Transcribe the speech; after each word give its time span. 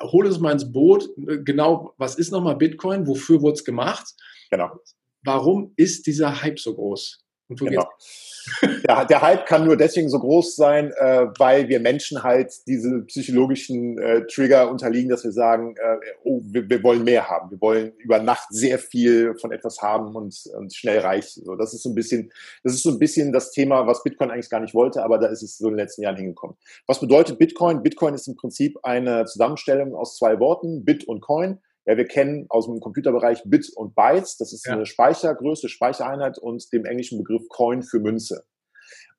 hol 0.00 0.26
uns 0.26 0.38
mal 0.38 0.52
ins 0.52 0.72
Boot. 0.72 1.08
Genau, 1.16 1.94
was 1.98 2.16
ist 2.16 2.30
nochmal 2.30 2.56
Bitcoin? 2.56 3.06
Wofür 3.06 3.42
wurde 3.42 3.54
es 3.54 3.64
gemacht? 3.64 4.14
Genau. 4.50 4.80
Warum 5.22 5.72
ist 5.76 6.06
dieser 6.06 6.42
Hype 6.42 6.58
so 6.58 6.74
groß? 6.74 7.24
Und 7.50 7.60
wo 7.60 7.64
genau. 7.66 7.82
geht's? 7.82 8.30
Der, 8.88 9.04
der, 9.04 9.20
Hype 9.20 9.44
kann 9.46 9.66
nur 9.66 9.76
deswegen 9.76 10.08
so 10.08 10.18
groß 10.18 10.56
sein, 10.56 10.92
äh, 10.96 11.26
weil 11.38 11.68
wir 11.68 11.78
Menschen 11.78 12.22
halt 12.22 12.52
diese 12.66 13.02
psychologischen 13.02 13.98
äh, 13.98 14.26
Trigger 14.26 14.70
unterliegen, 14.70 15.10
dass 15.10 15.24
wir 15.24 15.30
sagen, 15.30 15.74
äh, 15.76 15.96
oh, 16.24 16.40
wir, 16.44 16.68
wir, 16.68 16.82
wollen 16.82 17.04
mehr 17.04 17.28
haben. 17.28 17.50
Wir 17.50 17.60
wollen 17.60 17.92
über 17.98 18.18
Nacht 18.18 18.48
sehr 18.48 18.78
viel 18.78 19.34
von 19.36 19.52
etwas 19.52 19.82
haben 19.82 20.16
und, 20.16 20.34
und, 20.56 20.74
schnell 20.74 21.00
reich. 21.00 21.34
So, 21.34 21.54
das 21.54 21.74
ist 21.74 21.82
so 21.82 21.90
ein 21.90 21.94
bisschen, 21.94 22.32
das 22.64 22.72
ist 22.72 22.82
so 22.82 22.90
ein 22.90 22.98
bisschen 22.98 23.30
das 23.30 23.50
Thema, 23.50 23.86
was 23.86 24.02
Bitcoin 24.02 24.30
eigentlich 24.30 24.50
gar 24.50 24.60
nicht 24.60 24.74
wollte, 24.74 25.04
aber 25.04 25.18
da 25.18 25.26
ist 25.28 25.42
es 25.42 25.58
so 25.58 25.66
in 25.66 25.74
den 25.74 25.80
letzten 25.80 26.02
Jahren 26.02 26.16
hingekommen. 26.16 26.56
Was 26.86 26.98
bedeutet 26.98 27.38
Bitcoin? 27.38 27.82
Bitcoin 27.82 28.14
ist 28.14 28.26
im 28.26 28.36
Prinzip 28.36 28.78
eine 28.82 29.26
Zusammenstellung 29.26 29.94
aus 29.94 30.16
zwei 30.16 30.40
Worten, 30.40 30.84
Bit 30.84 31.04
und 31.04 31.20
Coin. 31.20 31.60
Ja, 31.86 31.96
wir 31.96 32.06
kennen 32.06 32.46
aus 32.50 32.66
dem 32.66 32.80
Computerbereich 32.80 33.42
Bit 33.46 33.70
und 33.74 33.94
Bytes. 33.94 34.36
Das 34.36 34.52
ist 34.52 34.66
ja. 34.66 34.74
eine 34.74 34.86
Speichergröße, 34.86 35.68
Speichereinheit 35.68 36.38
und 36.38 36.72
dem 36.72 36.84
englischen 36.84 37.18
Begriff 37.18 37.48
Coin 37.48 37.82
für 37.82 38.00
Münze. 38.00 38.44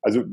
Also 0.02 0.24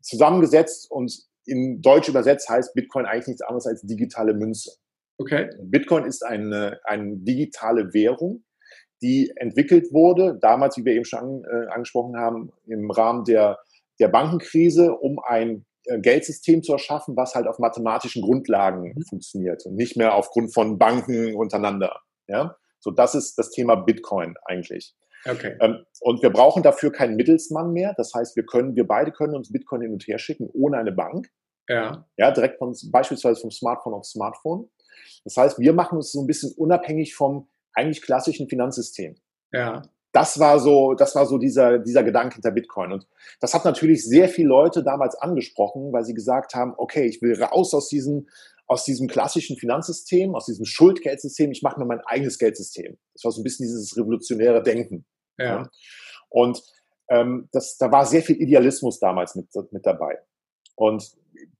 zusammengesetzt 0.00 0.90
und 0.90 1.12
in 1.44 1.80
Deutsch 1.80 2.08
übersetzt 2.08 2.48
heißt 2.48 2.74
Bitcoin 2.74 3.06
eigentlich 3.06 3.28
nichts 3.28 3.42
anderes 3.42 3.66
als 3.66 3.82
digitale 3.82 4.34
Münze. 4.34 4.72
Okay. 5.18 5.50
Bitcoin 5.62 6.04
ist 6.04 6.24
eine, 6.24 6.80
eine 6.84 7.16
digitale 7.16 7.92
Währung, 7.92 8.44
die 9.02 9.32
entwickelt 9.36 9.92
wurde, 9.92 10.38
damals, 10.40 10.76
wie 10.76 10.84
wir 10.84 10.94
eben 10.94 11.04
schon 11.04 11.44
äh, 11.44 11.66
angesprochen 11.70 12.16
haben, 12.16 12.52
im 12.66 12.90
Rahmen 12.90 13.24
der, 13.24 13.58
der 14.00 14.08
Bankenkrise, 14.08 14.94
um 14.94 15.18
ein 15.18 15.64
Geldsystem 15.84 16.62
zu 16.62 16.72
erschaffen, 16.72 17.16
was 17.16 17.34
halt 17.34 17.46
auf 17.46 17.58
mathematischen 17.58 18.22
Grundlagen 18.22 18.92
mhm. 18.94 19.02
funktioniert 19.02 19.64
und 19.66 19.74
nicht 19.74 19.96
mehr 19.96 20.14
aufgrund 20.14 20.54
von 20.54 20.78
Banken 20.78 21.34
untereinander. 21.34 22.00
Ja, 22.28 22.56
so 22.78 22.90
das 22.90 23.14
ist 23.14 23.36
das 23.36 23.50
Thema 23.50 23.76
Bitcoin 23.76 24.34
eigentlich. 24.44 24.94
Okay. 25.28 25.56
Ähm, 25.60 25.84
und 26.00 26.22
wir 26.22 26.30
brauchen 26.30 26.62
dafür 26.62 26.90
keinen 26.90 27.16
Mittelsmann 27.16 27.72
mehr. 27.72 27.94
Das 27.96 28.12
heißt, 28.14 28.34
wir 28.36 28.44
können, 28.44 28.74
wir 28.74 28.86
beide 28.86 29.12
können 29.12 29.34
uns 29.34 29.52
Bitcoin 29.52 29.82
hin 29.82 29.92
und 29.92 30.06
her 30.06 30.18
schicken 30.18 30.48
ohne 30.52 30.78
eine 30.78 30.92
Bank. 30.92 31.30
Ja. 31.68 32.06
Ja, 32.16 32.30
direkt 32.32 32.58
von, 32.58 32.76
beispielsweise 32.90 33.40
vom 33.40 33.52
Smartphone 33.52 33.94
auf 33.94 34.04
Smartphone. 34.04 34.68
Das 35.24 35.36
heißt, 35.36 35.58
wir 35.60 35.72
machen 35.72 35.96
uns 35.96 36.10
so 36.10 36.20
ein 36.20 36.26
bisschen 36.26 36.52
unabhängig 36.56 37.14
vom 37.14 37.48
eigentlich 37.72 38.02
klassischen 38.02 38.48
Finanzsystem. 38.48 39.14
Ja 39.52 39.82
das 40.12 40.38
war 40.38 40.60
so, 40.60 40.94
das 40.94 41.14
war 41.14 41.26
so 41.26 41.38
dieser, 41.38 41.78
dieser 41.78 42.04
Gedanke 42.04 42.34
hinter 42.34 42.50
Bitcoin. 42.50 42.92
Und 42.92 43.06
das 43.40 43.54
hat 43.54 43.64
natürlich 43.64 44.04
sehr 44.04 44.28
viele 44.28 44.48
Leute 44.48 44.84
damals 44.84 45.14
angesprochen, 45.16 45.92
weil 45.92 46.04
sie 46.04 46.14
gesagt 46.14 46.54
haben, 46.54 46.74
okay, 46.76 47.06
ich 47.06 47.22
will 47.22 47.42
raus 47.42 47.72
aus 47.72 47.88
diesem, 47.88 48.28
aus 48.66 48.84
diesem 48.84 49.08
klassischen 49.08 49.56
Finanzsystem, 49.56 50.34
aus 50.34 50.46
diesem 50.46 50.66
Schuldgeldsystem, 50.66 51.50
ich 51.50 51.62
mache 51.62 51.80
mir 51.80 51.86
mein 51.86 52.00
eigenes 52.00 52.38
Geldsystem. 52.38 52.98
Das 53.14 53.24
war 53.24 53.32
so 53.32 53.40
ein 53.40 53.44
bisschen 53.44 53.64
dieses 53.64 53.96
revolutionäre 53.96 54.62
Denken. 54.62 55.06
Ja. 55.38 55.44
ja. 55.44 55.70
Und 56.28 56.62
ähm, 57.08 57.48
das, 57.52 57.78
da 57.78 57.90
war 57.90 58.04
sehr 58.04 58.22
viel 58.22 58.40
Idealismus 58.40 58.98
damals 58.98 59.34
mit, 59.34 59.48
mit 59.72 59.86
dabei. 59.86 60.18
Und 60.76 61.10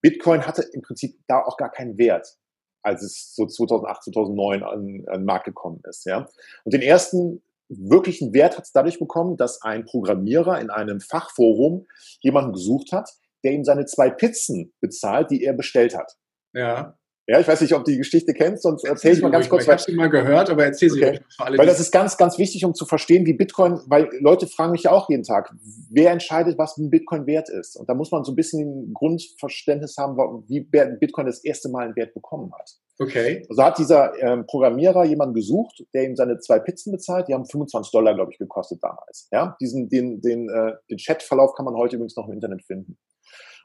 Bitcoin 0.00 0.46
hatte 0.46 0.62
im 0.72 0.82
Prinzip 0.82 1.18
da 1.26 1.42
auch 1.42 1.56
gar 1.56 1.70
keinen 1.70 1.96
Wert, 1.96 2.36
als 2.82 3.02
es 3.02 3.34
so 3.34 3.46
2008, 3.46 4.04
2009 4.04 4.62
an, 4.62 5.04
an 5.06 5.20
den 5.20 5.24
Markt 5.24 5.46
gekommen 5.46 5.80
ist. 5.88 6.04
Ja. 6.04 6.28
Und 6.64 6.74
den 6.74 6.82
ersten 6.82 7.42
wirklichen 7.78 8.32
Wert 8.32 8.56
hat 8.56 8.64
es 8.64 8.72
dadurch 8.72 8.98
bekommen, 8.98 9.36
dass 9.36 9.62
ein 9.62 9.84
Programmierer 9.84 10.60
in 10.60 10.70
einem 10.70 11.00
Fachforum 11.00 11.86
jemanden 12.20 12.52
gesucht 12.52 12.92
hat, 12.92 13.10
der 13.44 13.52
ihm 13.52 13.64
seine 13.64 13.86
zwei 13.86 14.10
Pizzen 14.10 14.72
bezahlt, 14.80 15.30
die 15.30 15.44
er 15.44 15.52
bestellt 15.52 15.96
hat. 15.96 16.12
Ja. 16.52 16.96
Ja, 17.28 17.38
ich 17.38 17.46
weiß 17.46 17.60
nicht, 17.60 17.72
ob 17.72 17.84
du 17.84 17.92
die 17.92 17.98
Geschichte 17.98 18.34
kennst, 18.34 18.64
sonst 18.64 18.84
erzähle 18.84 19.14
ich 19.14 19.22
mal 19.22 19.30
ganz 19.30 19.48
kurz. 19.48 19.62
Ich 19.62 19.68
habe 19.68 19.80
sie 19.80 19.94
mal 19.94 20.10
gehört, 20.10 20.50
aber 20.50 20.64
erzähl 20.64 20.90
sie 20.90 21.04
okay. 21.04 21.20
für 21.36 21.44
alle. 21.44 21.56
Weil 21.56 21.66
das 21.66 21.78
ist 21.78 21.92
ganz, 21.92 22.16
ganz 22.16 22.36
wichtig, 22.36 22.64
um 22.64 22.74
zu 22.74 22.84
verstehen, 22.84 23.24
wie 23.26 23.32
Bitcoin, 23.32 23.80
weil 23.86 24.08
Leute 24.20 24.48
fragen 24.48 24.72
mich 24.72 24.82
ja 24.82 24.90
auch 24.90 25.08
jeden 25.08 25.22
Tag, 25.22 25.54
wer 25.90 26.10
entscheidet, 26.10 26.58
was 26.58 26.76
ein 26.78 26.90
Bitcoin 26.90 27.26
wert 27.26 27.48
ist? 27.48 27.76
Und 27.76 27.88
da 27.88 27.94
muss 27.94 28.10
man 28.10 28.24
so 28.24 28.32
ein 28.32 28.34
bisschen 28.34 28.90
ein 28.90 28.92
Grundverständnis 28.92 29.96
haben, 29.98 30.16
wie 30.48 30.60
Bitcoin 30.62 31.26
das 31.26 31.44
erste 31.44 31.68
Mal 31.68 31.84
einen 31.84 31.96
Wert 31.96 32.12
bekommen 32.12 32.52
hat. 32.58 32.72
Okay. 32.98 33.44
Also 33.48 33.62
hat 33.62 33.78
dieser 33.78 34.14
ähm, 34.22 34.46
Programmierer 34.46 35.04
jemanden 35.04 35.34
gesucht, 35.34 35.84
der 35.94 36.04
ihm 36.04 36.14
seine 36.14 36.38
zwei 36.38 36.58
Pizzen 36.58 36.92
bezahlt. 36.92 37.28
Die 37.28 37.34
haben 37.34 37.46
25 37.46 37.90
Dollar, 37.90 38.14
glaube 38.14 38.32
ich, 38.32 38.38
gekostet 38.38 38.82
damals. 38.82 39.28
Ja, 39.32 39.56
diesen, 39.60 39.88
den, 39.88 40.20
den, 40.20 40.48
äh, 40.48 40.74
den 40.90 40.98
Chatverlauf 40.98 41.54
kann 41.54 41.64
man 41.64 41.74
heute 41.74 41.96
übrigens 41.96 42.16
noch 42.16 42.28
im 42.28 42.34
Internet 42.34 42.62
finden. 42.64 42.98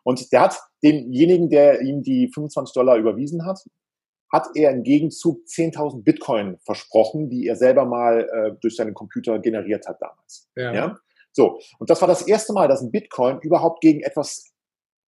Und 0.04 0.32
der 0.32 0.42
hat 0.42 0.60
demjenigen, 0.84 1.50
der 1.50 1.82
ihm 1.82 2.02
die 2.02 2.32
25 2.34 2.74
Dollar 2.74 2.98
überwiesen 2.98 3.46
hat, 3.46 3.60
hat 4.32 4.48
er 4.56 4.72
im 4.72 4.84
Gegenzug 4.84 5.42
10.000 5.46 6.04
Bitcoin 6.04 6.58
versprochen, 6.66 7.30
die 7.30 7.48
er 7.48 7.56
selber 7.56 7.86
mal 7.86 8.22
äh, 8.22 8.52
durch 8.62 8.76
seinen 8.76 8.94
Computer 8.94 9.40
generiert 9.40 9.88
hat 9.88 10.02
damals. 10.02 10.50
Ja. 10.56 10.74
ja. 10.74 11.00
So. 11.32 11.60
Und 11.80 11.90
das 11.90 12.02
war 12.02 12.08
das 12.08 12.24
erste 12.24 12.54
Mal, 12.54 12.68
dass 12.68 12.82
ein 12.82 12.92
Bitcoin 12.92 13.40
überhaupt 13.42 13.82
gegen 13.82 14.02
etwas 14.02 14.54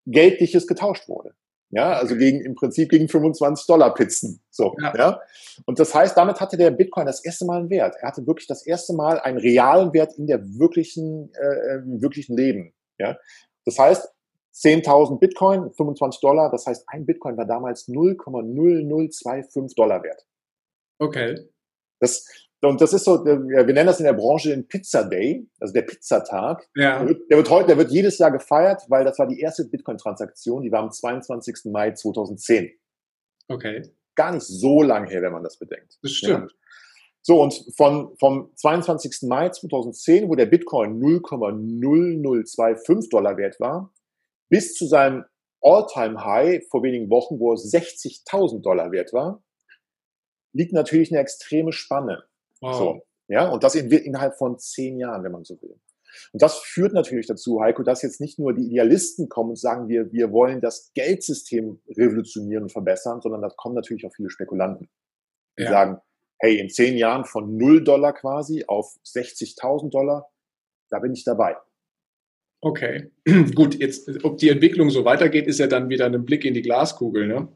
Geldliches 0.06 0.68
getauscht 0.68 1.07
wurde. 1.07 1.34
Ja, 1.72 1.94
also 1.94 2.16
gegen, 2.16 2.41
im 2.41 2.56
Prinzip 2.56 2.90
gegen 2.90 3.07
25 3.07 3.68
Dollar 3.68 3.94
Pizzen. 3.94 4.41
So, 4.50 4.75
ja. 4.81 4.91
ja. 4.97 5.22
Und 5.66 5.78
das 5.80 5.94
heißt, 5.94 6.18
damit 6.18 6.41
hatte 6.41 6.57
der 6.57 6.72
Bitcoin 6.72 7.06
das 7.06 7.24
erste 7.24 7.46
Mal 7.46 7.59
einen 7.59 7.69
Wert. 7.69 7.96
Er 8.02 8.07
hatte 8.07 8.25
wirklich 8.25 8.47
das 8.47 8.66
erste 8.66 8.94
Mal 8.94 9.19
einen 9.19 9.38
realen 9.38 9.94
Wert 9.94 10.18
in 10.18 10.25
der 10.25 10.41
wirklichen, 10.57 11.31
äh, 11.35 11.81
wirklichen 12.02 12.35
Leben. 12.35 12.74
Ja. 12.97 13.18
Das 13.66 13.78
heißt, 13.78 14.12
10.000 14.56 15.19
Bitcoin, 15.19 15.72
25 15.72 16.22
Dollar. 16.22 16.50
Das 16.50 16.66
heißt, 16.66 16.85
ein 16.88 17.06
Bitcoin 17.06 17.38
war 17.38 17.46
damals 17.46 17.88
0,0025 17.88 19.75
Dollar 19.75 20.01
wert. 20.03 20.25
Okay. 20.97 21.47
Das, 22.00 22.25
und 22.61 22.81
das 22.81 22.91
ist 22.91 23.05
so, 23.05 23.23
wir 23.23 23.63
nennen 23.63 23.87
das 23.87 23.99
in 23.99 24.05
der 24.05 24.13
Branche 24.13 24.49
den 24.49 24.67
Pizza 24.67 25.03
Day, 25.03 25.47
also 25.59 25.73
der 25.73 25.83
Pizzatag. 25.83 26.67
Ja. 26.75 26.99
Der 26.99 27.07
wird, 27.07 27.31
der 27.31 27.37
wird 27.37 27.49
heute, 27.49 27.67
der 27.67 27.77
wird 27.77 27.91
jedes 27.91 28.17
Jahr 28.17 28.31
gefeiert, 28.31 28.83
weil 28.89 29.05
das 29.05 29.17
war 29.17 29.27
die 29.27 29.39
erste 29.39 29.63
Bitcoin-Transaktion, 29.65 30.63
die 30.63 30.71
war 30.71 30.83
am 30.83 30.91
22. 30.91 31.71
Mai 31.71 31.91
2010. 31.91 32.71
Okay. 33.47 33.83
Gar 34.15 34.33
nicht 34.33 34.45
so 34.45 34.81
lang 34.81 35.07
her, 35.07 35.21
wenn 35.21 35.31
man 35.31 35.43
das 35.43 35.57
bedenkt. 35.57 35.97
Das 36.01 36.11
stimmt. 36.11 36.51
Ja. 36.51 36.57
So, 37.21 37.41
und 37.41 37.53
von, 37.77 38.15
vom 38.17 38.51
22. 38.55 39.23
Mai 39.23 39.49
2010, 39.49 40.29
wo 40.29 40.35
der 40.35 40.45
Bitcoin 40.45 41.01
0,0025 41.01 43.09
Dollar 43.09 43.37
wert 43.37 43.59
war, 43.59 43.93
bis 44.49 44.73
zu 44.73 44.85
seinem 44.85 45.25
All-Time-High 45.61 46.67
vor 46.69 46.83
wenigen 46.83 47.09
Wochen, 47.09 47.39
wo 47.39 47.53
es 47.53 47.73
60.000 47.73 48.61
Dollar 48.61 48.91
wert 48.91 49.13
war, 49.13 49.41
liegt 50.53 50.73
natürlich 50.73 51.11
eine 51.11 51.21
extreme 51.21 51.71
Spanne. 51.71 52.23
Wow. 52.61 52.77
So, 52.77 53.01
ja, 53.27 53.49
und 53.49 53.63
das 53.63 53.75
in, 53.75 53.91
innerhalb 53.91 54.35
von 54.35 54.57
zehn 54.57 54.97
Jahren, 54.97 55.23
wenn 55.23 55.31
man 55.31 55.43
so 55.43 55.61
will. 55.61 55.79
Und 56.33 56.41
das 56.41 56.59
führt 56.59 56.93
natürlich 56.93 57.27
dazu, 57.27 57.61
Heiko, 57.61 57.83
dass 57.83 58.01
jetzt 58.01 58.19
nicht 58.19 58.39
nur 58.39 58.53
die 58.53 58.65
Idealisten 58.65 59.29
kommen 59.29 59.51
und 59.51 59.59
sagen, 59.59 59.87
wir, 59.87 60.11
wir 60.11 60.31
wollen 60.31 60.61
das 60.61 60.91
Geldsystem 60.93 61.81
revolutionieren 61.87 62.63
und 62.63 62.71
verbessern, 62.71 63.21
sondern 63.21 63.41
da 63.41 63.49
kommen 63.49 63.75
natürlich 63.75 64.05
auch 64.05 64.13
viele 64.15 64.29
Spekulanten, 64.29 64.89
die 65.57 65.63
ja. 65.63 65.69
sagen, 65.69 66.01
hey, 66.39 66.59
in 66.59 66.69
zehn 66.69 66.97
Jahren 66.97 67.25
von 67.25 67.57
0 67.57 67.83
Dollar 67.83 68.13
quasi 68.13 68.65
auf 68.67 68.95
60.000 69.05 69.91
Dollar, 69.91 70.29
da 70.89 70.99
bin 70.99 71.13
ich 71.13 71.23
dabei. 71.23 71.55
Okay, 72.61 73.11
gut, 73.55 73.75
jetzt, 73.75 74.23
ob 74.23 74.37
die 74.37 74.49
Entwicklung 74.49 74.89
so 74.89 75.05
weitergeht, 75.05 75.47
ist 75.47 75.59
ja 75.59 75.67
dann 75.67 75.89
wieder 75.89 76.05
ein 76.05 76.25
Blick 76.25 76.43
in 76.43 76.53
die 76.53 76.61
Glaskugel, 76.61 77.27
ne? 77.27 77.47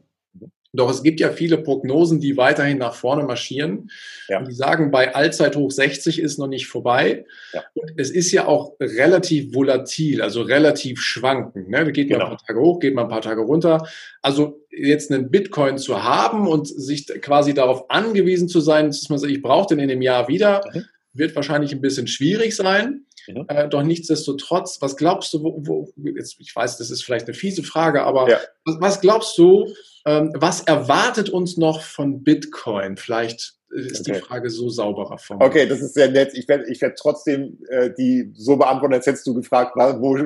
Doch 0.76 0.90
es 0.90 1.02
gibt 1.02 1.20
ja 1.20 1.30
viele 1.30 1.58
Prognosen, 1.58 2.20
die 2.20 2.36
weiterhin 2.36 2.78
nach 2.78 2.94
vorne 2.94 3.22
marschieren. 3.22 3.90
Ja. 4.28 4.42
die 4.42 4.52
sagen, 4.52 4.90
bei 4.90 5.14
Allzeithoch 5.14 5.70
60 5.70 6.18
ist 6.18 6.38
noch 6.38 6.48
nicht 6.48 6.66
vorbei. 6.66 7.26
Ja. 7.52 7.62
Und 7.74 7.92
es 7.96 8.10
ist 8.10 8.32
ja 8.32 8.46
auch 8.46 8.74
relativ 8.80 9.54
volatil, 9.54 10.20
also 10.20 10.42
relativ 10.42 11.00
schwankend. 11.00 11.68
Ne? 11.68 11.92
Geht 11.92 12.08
genau. 12.08 12.18
mal 12.18 12.24
ein 12.24 12.28
genau. 12.30 12.36
paar 12.36 12.46
Tage 12.46 12.60
hoch, 12.60 12.80
geht 12.80 12.94
mal 12.94 13.02
ein 13.02 13.08
paar 13.08 13.20
Tage 13.20 13.42
runter. 13.42 13.86
Also 14.22 14.64
jetzt 14.70 15.12
einen 15.12 15.30
Bitcoin 15.30 15.78
zu 15.78 16.02
haben 16.02 16.48
und 16.48 16.66
sich 16.66 17.06
quasi 17.20 17.54
darauf 17.54 17.90
angewiesen 17.90 18.48
zu 18.48 18.60
sein, 18.60 18.86
dass 18.86 19.08
man 19.08 19.18
sagt, 19.18 19.32
ich 19.32 19.42
brauche 19.42 19.68
den 19.68 19.78
in 19.78 19.88
dem 19.88 20.02
Jahr 20.02 20.26
wieder, 20.26 20.62
mhm. 20.72 20.84
wird 21.12 21.36
wahrscheinlich 21.36 21.72
ein 21.72 21.80
bisschen 21.80 22.06
schwierig 22.06 22.56
sein. 22.56 23.04
Mhm. 23.28 23.44
Äh, 23.48 23.68
doch 23.68 23.82
nichtsdestotrotz, 23.82 24.78
was 24.80 24.96
glaubst 24.96 25.32
du, 25.34 25.42
wo, 25.42 25.62
wo, 25.64 25.92
jetzt, 26.16 26.36
ich 26.40 26.54
weiß, 26.54 26.78
das 26.78 26.90
ist 26.90 27.04
vielleicht 27.04 27.26
eine 27.26 27.34
fiese 27.34 27.62
Frage, 27.62 28.02
aber 28.02 28.28
ja. 28.28 28.38
was, 28.64 28.80
was, 28.80 29.00
glaubst 29.00 29.38
du, 29.38 29.72
was 30.04 30.60
erwartet 30.62 31.30
uns 31.30 31.56
noch 31.56 31.82
von 31.82 32.22
Bitcoin? 32.22 32.96
Vielleicht 32.96 33.54
ist 33.74 34.08
okay. 34.08 34.20
die 34.20 34.26
Frage 34.26 34.50
so 34.50 34.68
sauberer 34.68 35.18
mir. 35.18 35.40
Okay, 35.40 35.66
das 35.66 35.80
ist 35.80 35.94
sehr 35.94 36.10
nett. 36.10 36.32
Ich 36.34 36.46
werde 36.46 36.70
ich 36.70 36.80
werd 36.80 36.98
trotzdem 36.98 37.58
äh, 37.68 37.90
die 37.90 38.32
so 38.36 38.56
beantworten, 38.56 38.94
als 38.94 39.06
hättest 39.06 39.26
du 39.26 39.34
gefragt, 39.34 39.72
wo, 39.76 40.16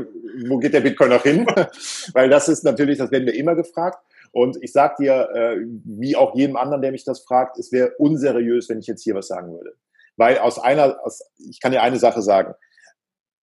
wo 0.48 0.58
geht 0.58 0.74
der 0.74 0.80
Bitcoin 0.80 1.10
noch 1.10 1.22
hin? 1.22 1.46
Weil 2.12 2.28
das 2.28 2.48
ist 2.48 2.64
natürlich, 2.64 2.98
das 2.98 3.10
werden 3.10 3.26
wir 3.26 3.34
immer 3.34 3.54
gefragt. 3.54 3.98
Und 4.32 4.62
ich 4.62 4.72
sage 4.72 4.96
dir, 5.00 5.30
äh, 5.34 5.56
wie 5.84 6.16
auch 6.16 6.34
jedem 6.34 6.56
anderen, 6.56 6.82
der 6.82 6.92
mich 6.92 7.04
das 7.04 7.20
fragt, 7.20 7.58
es 7.58 7.72
wäre 7.72 7.92
unseriös, 7.98 8.68
wenn 8.68 8.78
ich 8.80 8.86
jetzt 8.86 9.02
hier 9.02 9.14
was 9.14 9.28
sagen 9.28 9.52
würde. 9.52 9.74
Weil 10.16 10.38
aus 10.38 10.58
einer, 10.58 10.98
aus, 11.02 11.22
ich 11.38 11.60
kann 11.60 11.72
dir 11.72 11.82
eine 11.82 11.98
Sache 11.98 12.20
sagen. 12.20 12.54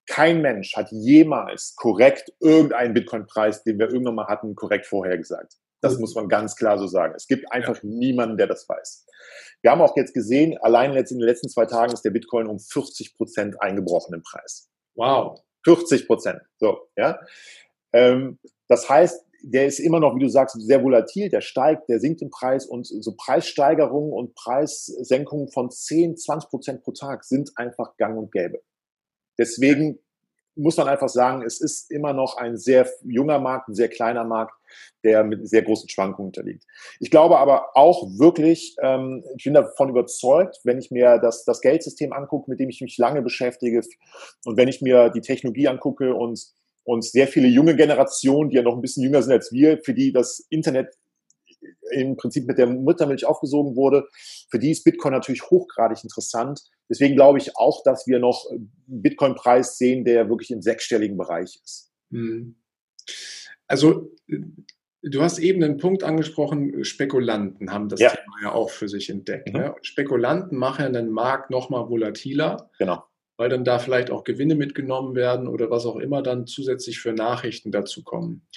Kein 0.07 0.41
Mensch 0.41 0.75
hat 0.75 0.91
jemals 0.91 1.75
korrekt 1.75 2.31
irgendeinen 2.39 2.93
Bitcoin-Preis, 2.93 3.63
den 3.63 3.79
wir 3.79 3.89
irgendwann 3.89 4.15
mal 4.15 4.27
hatten, 4.27 4.53
korrekt 4.53 4.85
vorhergesagt. 4.85 5.55
Das 5.85 5.99
muss 5.99 6.15
man 6.15 6.27
ganz 6.27 6.55
klar 6.55 6.77
so 6.77 6.87
sagen. 6.87 7.13
Es 7.15 7.27
gibt 7.27 7.51
einfach 7.51 7.75
ja. 7.75 7.89
niemanden, 7.89 8.37
der 8.37 8.47
das 8.47 8.67
weiß. 8.67 9.05
Wir 9.61 9.71
haben 9.71 9.81
auch 9.81 9.95
jetzt 9.97 10.13
gesehen, 10.13 10.57
allein 10.61 10.93
in 10.95 11.03
den 11.03 11.19
letzten 11.19 11.49
zwei 11.49 11.65
Tagen 11.65 11.93
ist 11.93 12.03
der 12.03 12.11
Bitcoin 12.11 12.47
um 12.47 12.59
40 12.59 13.15
Prozent 13.15 13.61
eingebrochen 13.61 14.13
im 14.13 14.21
Preis. 14.21 14.69
Wow. 14.95 15.39
40 15.63 16.07
Prozent. 16.07 16.41
So, 16.57 16.87
ja. 16.95 17.19
Ähm, 17.93 18.39
das 18.67 18.89
heißt, 18.89 19.25
der 19.41 19.67
ist 19.67 19.79
immer 19.79 19.99
noch, 19.99 20.15
wie 20.15 20.23
du 20.23 20.29
sagst, 20.29 20.55
sehr 20.59 20.83
volatil, 20.83 21.29
der 21.29 21.41
steigt, 21.41 21.88
der 21.89 21.99
sinkt 21.99 22.21
im 22.21 22.29
Preis 22.29 22.65
und 22.65 22.85
so 22.85 23.13
Preissteigerungen 23.15 24.11
und 24.11 24.33
Preissenkungen 24.33 25.51
von 25.51 25.69
10, 25.69 26.17
20 26.17 26.49
Prozent 26.49 26.83
pro 26.83 26.91
Tag 26.91 27.23
sind 27.23 27.51
einfach 27.55 27.95
gang 27.97 28.17
und 28.17 28.31
gäbe. 28.31 28.61
Deswegen 29.38 29.99
muss 30.55 30.77
man 30.77 30.87
einfach 30.87 31.09
sagen, 31.09 31.43
es 31.43 31.59
ist 31.59 31.91
immer 31.91 32.13
noch 32.13 32.37
ein 32.37 32.57
sehr 32.57 32.89
junger 33.03 33.39
Markt, 33.39 33.69
ein 33.69 33.75
sehr 33.75 33.89
kleiner 33.89 34.23
Markt, 34.23 34.53
der 35.03 35.23
mit 35.23 35.47
sehr 35.47 35.61
großen 35.61 35.89
Schwankungen 35.89 36.29
unterliegt. 36.29 36.63
Ich 36.99 37.11
glaube 37.11 37.37
aber 37.37 37.75
auch 37.75 38.07
wirklich, 38.17 38.75
ähm, 38.81 39.23
ich 39.37 39.43
bin 39.43 39.53
davon 39.53 39.89
überzeugt, 39.89 40.59
wenn 40.63 40.79
ich 40.79 40.91
mir 40.91 41.19
das, 41.19 41.45
das 41.45 41.61
Geldsystem 41.61 42.13
angucke, 42.13 42.49
mit 42.49 42.59
dem 42.59 42.69
ich 42.69 42.81
mich 42.81 42.97
lange 42.97 43.21
beschäftige 43.21 43.81
und 44.45 44.57
wenn 44.57 44.67
ich 44.67 44.81
mir 44.81 45.09
die 45.09 45.21
Technologie 45.21 45.67
angucke 45.67 46.15
und, 46.15 46.39
und 46.83 47.03
sehr 47.03 47.27
viele 47.27 47.47
junge 47.47 47.75
Generationen, 47.75 48.49
die 48.49 48.55
ja 48.55 48.63
noch 48.63 48.75
ein 48.75 48.81
bisschen 48.81 49.03
jünger 49.03 49.21
sind 49.21 49.33
als 49.33 49.51
wir, 49.51 49.79
für 49.83 49.93
die 49.93 50.11
das 50.11 50.45
Internet 50.49 50.95
im 51.91 52.17
Prinzip 52.17 52.47
mit 52.47 52.57
der 52.57 52.67
Muttermilch 52.67 53.25
aufgesogen 53.25 53.75
wurde, 53.75 54.07
für 54.50 54.59
die 54.59 54.71
ist 54.71 54.83
Bitcoin 54.83 55.13
natürlich 55.13 55.50
hochgradig 55.50 56.03
interessant. 56.03 56.62
Deswegen 56.89 57.15
glaube 57.15 57.39
ich 57.39 57.56
auch, 57.57 57.83
dass 57.83 58.07
wir 58.07 58.19
noch 58.19 58.50
einen 58.50 58.71
Bitcoin-Preis 58.88 59.77
sehen, 59.77 60.06
der 60.06 60.29
wirklich 60.29 60.51
im 60.51 60.62
sechsstelligen 60.62 61.17
Bereich 61.17 61.59
ist. 61.63 61.91
Hm. 62.12 62.56
Also 63.67 64.12
Du 65.07 65.21
hast 65.21 65.38
eben 65.38 65.63
einen 65.63 65.77
Punkt 65.77 66.03
angesprochen, 66.03 66.83
Spekulanten 66.83 67.71
haben 67.71 67.89
das 67.89 68.00
ja. 68.00 68.09
Thema 68.09 68.41
ja 68.41 68.51
auch 68.53 68.71
für 68.71 68.89
sich 68.89 69.12
entdeckt. 69.12 69.53
Mhm. 69.53 69.59
Ne? 69.59 69.75
Spekulanten 69.83 70.57
machen 70.57 70.94
den 70.94 71.12
Markt 71.12 71.51
nochmal 71.51 71.89
volatiler. 71.89 72.71
Genau. 72.79 73.03
Weil 73.38 73.50
dann 73.50 73.65
da 73.65 73.77
vielleicht 73.77 74.09
auch 74.09 74.23
Gewinne 74.23 74.56
mitgenommen 74.56 75.13
werden 75.13 75.47
oder 75.47 75.69
was 75.69 75.85
auch 75.85 75.97
immer 75.97 76.23
dann 76.23 76.47
zusätzlich 76.47 77.00
für 77.00 77.13
Nachrichten 77.13 77.71
dazu 77.71 78.03
kommen. 78.03 78.47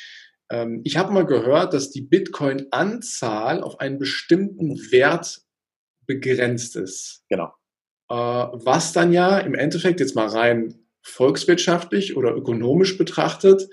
Ähm, 0.51 0.81
ich 0.85 0.97
habe 0.97 1.13
mal 1.13 1.27
gehört, 1.27 1.75
dass 1.75 1.91
die 1.91 2.03
Bitcoin-Anzahl 2.03 3.63
auf 3.63 3.81
einen 3.81 3.99
bestimmten 3.99 4.77
Wert 4.91 5.43
begrenzt 6.07 6.77
ist. 6.77 7.25
Genau. 7.29 7.53
Äh, 8.11 8.15
was 8.15 8.93
dann 8.93 9.13
ja 9.13 9.39
im 9.39 9.55
Endeffekt 9.55 10.01
jetzt 10.01 10.15
mal 10.15 10.29
rein 10.29 10.75
volkswirtschaftlich 11.03 12.17
oder 12.17 12.35
ökonomisch 12.35 12.99
betrachtet, 12.99 13.69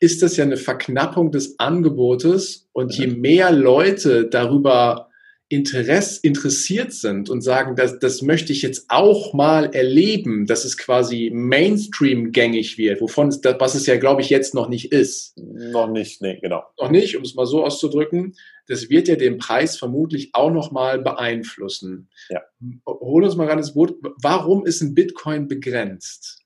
ist 0.00 0.22
das 0.22 0.36
ja 0.36 0.44
eine 0.44 0.56
Verknappung 0.56 1.32
des 1.32 1.58
Angebotes 1.58 2.68
und 2.72 2.94
je 2.94 3.06
mehr 3.06 3.50
Leute 3.50 4.28
darüber 4.28 5.05
Interess, 5.48 6.18
interessiert 6.18 6.92
sind 6.92 7.30
und 7.30 7.40
sagen, 7.40 7.76
das, 7.76 8.00
das 8.00 8.20
möchte 8.20 8.52
ich 8.52 8.62
jetzt 8.62 8.86
auch 8.88 9.32
mal 9.32 9.72
erleben, 9.72 10.46
dass 10.46 10.64
es 10.64 10.76
quasi 10.76 11.30
Mainstream 11.32 12.32
gängig 12.32 12.78
wird, 12.78 13.00
wovon 13.00 13.28
es, 13.28 13.40
was 13.44 13.76
es 13.76 13.86
ja, 13.86 13.96
glaube 13.96 14.22
ich, 14.22 14.30
jetzt 14.30 14.54
noch 14.54 14.68
nicht 14.68 14.90
ist. 14.90 15.36
Noch 15.36 15.88
nicht, 15.88 16.20
nee, 16.20 16.38
genau. 16.42 16.64
Noch 16.80 16.90
nicht, 16.90 17.16
um 17.16 17.22
es 17.22 17.36
mal 17.36 17.46
so 17.46 17.64
auszudrücken. 17.64 18.34
Das 18.66 18.90
wird 18.90 19.06
ja 19.06 19.14
den 19.14 19.38
Preis 19.38 19.78
vermutlich 19.78 20.30
auch 20.32 20.50
noch 20.50 20.72
mal 20.72 20.98
beeinflussen. 20.98 22.08
Ja. 22.28 22.42
Hol 22.84 23.22
uns 23.22 23.36
mal 23.36 23.46
ran 23.46 23.58
ins 23.58 23.74
Boot. 23.74 23.94
Warum 24.20 24.66
ist 24.66 24.80
ein 24.80 24.94
Bitcoin 24.94 25.46
begrenzt? 25.46 26.42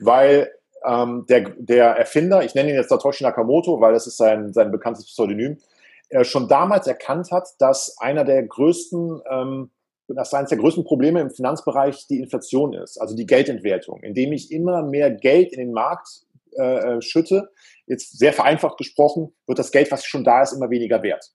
Weil 0.00 0.50
ähm, 0.86 1.26
der, 1.28 1.50
der 1.58 1.86
Erfinder, 1.90 2.42
ich 2.42 2.54
nenne 2.54 2.70
ihn 2.70 2.76
jetzt 2.76 2.88
Satoshi 2.88 3.24
Nakamoto, 3.24 3.78
weil 3.80 3.92
das 3.92 4.06
ist 4.06 4.16
sein, 4.16 4.54
sein 4.54 4.70
bekanntes 4.70 5.04
Pseudonym, 5.04 5.58
er 6.08 6.24
schon 6.24 6.48
damals 6.48 6.86
erkannt 6.86 7.30
hat, 7.30 7.48
dass 7.58 7.96
einer 7.98 8.24
der 8.24 8.42
größten, 8.46 9.20
ähm, 9.30 9.70
dass 10.08 10.32
eines 10.32 10.48
der 10.48 10.58
größten 10.58 10.84
Probleme 10.84 11.20
im 11.20 11.30
Finanzbereich 11.30 12.06
die 12.06 12.20
Inflation 12.20 12.72
ist, 12.72 12.98
also 12.98 13.14
die 13.14 13.26
Geldentwertung, 13.26 14.00
indem 14.02 14.32
ich 14.32 14.50
immer 14.50 14.82
mehr 14.82 15.10
Geld 15.10 15.52
in 15.52 15.58
den 15.58 15.72
Markt 15.72 16.08
äh, 16.56 16.96
äh, 16.96 17.02
schütte. 17.02 17.50
Jetzt 17.86 18.18
sehr 18.18 18.32
vereinfacht 18.32 18.78
gesprochen, 18.78 19.34
wird 19.46 19.58
das 19.58 19.70
Geld, 19.70 19.90
was 19.92 20.04
schon 20.04 20.24
da 20.24 20.42
ist, 20.42 20.52
immer 20.52 20.70
weniger 20.70 21.02
wert. 21.02 21.32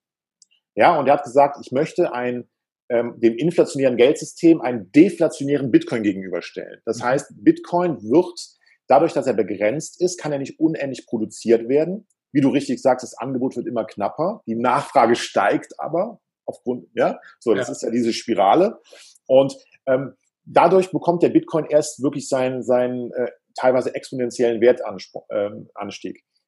Ja, 0.75 0.97
und 0.99 1.07
er 1.07 1.13
hat 1.13 1.23
gesagt, 1.23 1.57
ich 1.61 1.71
möchte 1.71 2.13
ein, 2.13 2.49
ähm, 2.89 3.19
dem 3.19 3.37
inflationären 3.37 3.95
Geldsystem 3.95 4.59
einen 4.59 4.91
deflationären 4.91 5.71
Bitcoin 5.71 6.01
gegenüberstellen. 6.01 6.81
Das 6.85 6.99
mhm. 6.99 7.03
heißt, 7.03 7.33
Bitcoin 7.43 8.01
wird 8.01 8.39
dadurch, 8.87 9.13
dass 9.13 9.27
er 9.27 9.33
begrenzt 9.33 10.01
ist, 10.01 10.19
kann 10.19 10.31
er 10.31 10.39
nicht 10.39 10.59
unendlich 10.59 11.05
produziert 11.05 11.69
werden 11.69 12.07
wie 12.33 12.41
du 12.41 12.49
richtig 12.49 12.81
sagst, 12.81 13.03
das 13.03 13.17
Angebot 13.17 13.55
wird 13.55 13.67
immer 13.67 13.85
knapper, 13.85 14.41
die 14.47 14.55
Nachfrage 14.55 15.15
steigt 15.15 15.79
aber 15.79 16.19
aufgrund, 16.45 16.87
ja, 16.93 17.19
so, 17.39 17.53
das 17.53 17.67
ja. 17.67 17.71
ist 17.71 17.83
ja 17.83 17.91
diese 17.91 18.11
Spirale. 18.11 18.79
Und 19.27 19.55
ähm, 19.85 20.15
dadurch 20.43 20.91
bekommt 20.91 21.23
der 21.23 21.29
Bitcoin 21.29 21.65
erst 21.65 22.03
wirklich 22.03 22.27
seinen, 22.27 22.63
seinen 22.63 23.11
äh, 23.13 23.31
teilweise 23.55 23.95
exponentiellen 23.95 24.61
Wertanstieg. 24.61 25.23
Ähm, 25.31 25.69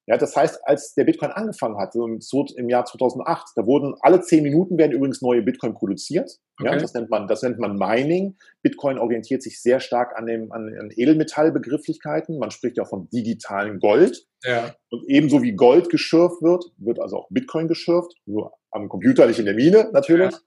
ja, 0.07 0.17
das 0.17 0.35
heißt, 0.35 0.59
als 0.67 0.93
der 0.93 1.03
Bitcoin 1.03 1.31
angefangen 1.31 1.79
hat, 1.79 1.95
im, 1.95 2.19
im 2.57 2.69
Jahr 2.69 2.85
2008, 2.85 3.47
da 3.55 3.65
wurden 3.65 3.95
alle 4.01 4.21
zehn 4.21 4.43
Minuten 4.43 4.77
werden 4.77 4.91
übrigens 4.91 5.21
neue 5.21 5.41
Bitcoin 5.41 5.73
produziert. 5.73 6.29
Okay. 6.59 6.71
Ja, 6.71 6.77
das 6.77 6.93
nennt 6.93 7.09
man, 7.09 7.27
das 7.27 7.41
nennt 7.41 7.57
man 7.57 7.75
Mining. 7.75 8.37
Bitcoin 8.61 8.99
orientiert 8.99 9.41
sich 9.41 9.59
sehr 9.59 9.79
stark 9.79 10.15
an 10.15 10.27
dem, 10.27 10.51
an, 10.51 10.71
an 10.79 10.91
Edelmetallbegrifflichkeiten. 10.95 12.37
Man 12.37 12.51
spricht 12.51 12.77
ja 12.77 12.85
von 12.85 13.09
digitalen 13.09 13.79
Gold. 13.79 14.27
Ja. 14.43 14.75
Und 14.91 15.05
ebenso 15.07 15.41
wie 15.41 15.55
Gold 15.55 15.89
geschürft 15.89 16.43
wird, 16.43 16.65
wird 16.77 16.99
also 16.99 17.17
auch 17.17 17.27
Bitcoin 17.31 17.67
geschürft. 17.67 18.13
Nur 18.27 18.53
am 18.69 18.89
Computer, 18.89 19.25
nicht 19.25 19.39
in 19.39 19.45
der 19.45 19.55
Mine, 19.55 19.89
natürlich. 19.91 20.31
Ja. 20.31 20.39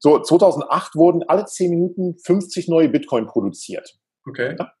So, 0.00 0.20
2008 0.20 0.96
wurden 0.96 1.22
alle 1.28 1.44
zehn 1.46 1.70
Minuten 1.70 2.16
50 2.24 2.68
neue 2.68 2.88
Bitcoin 2.88 3.26
produziert. 3.26 3.96
Okay. 4.26 4.56
Ja? 4.58 4.72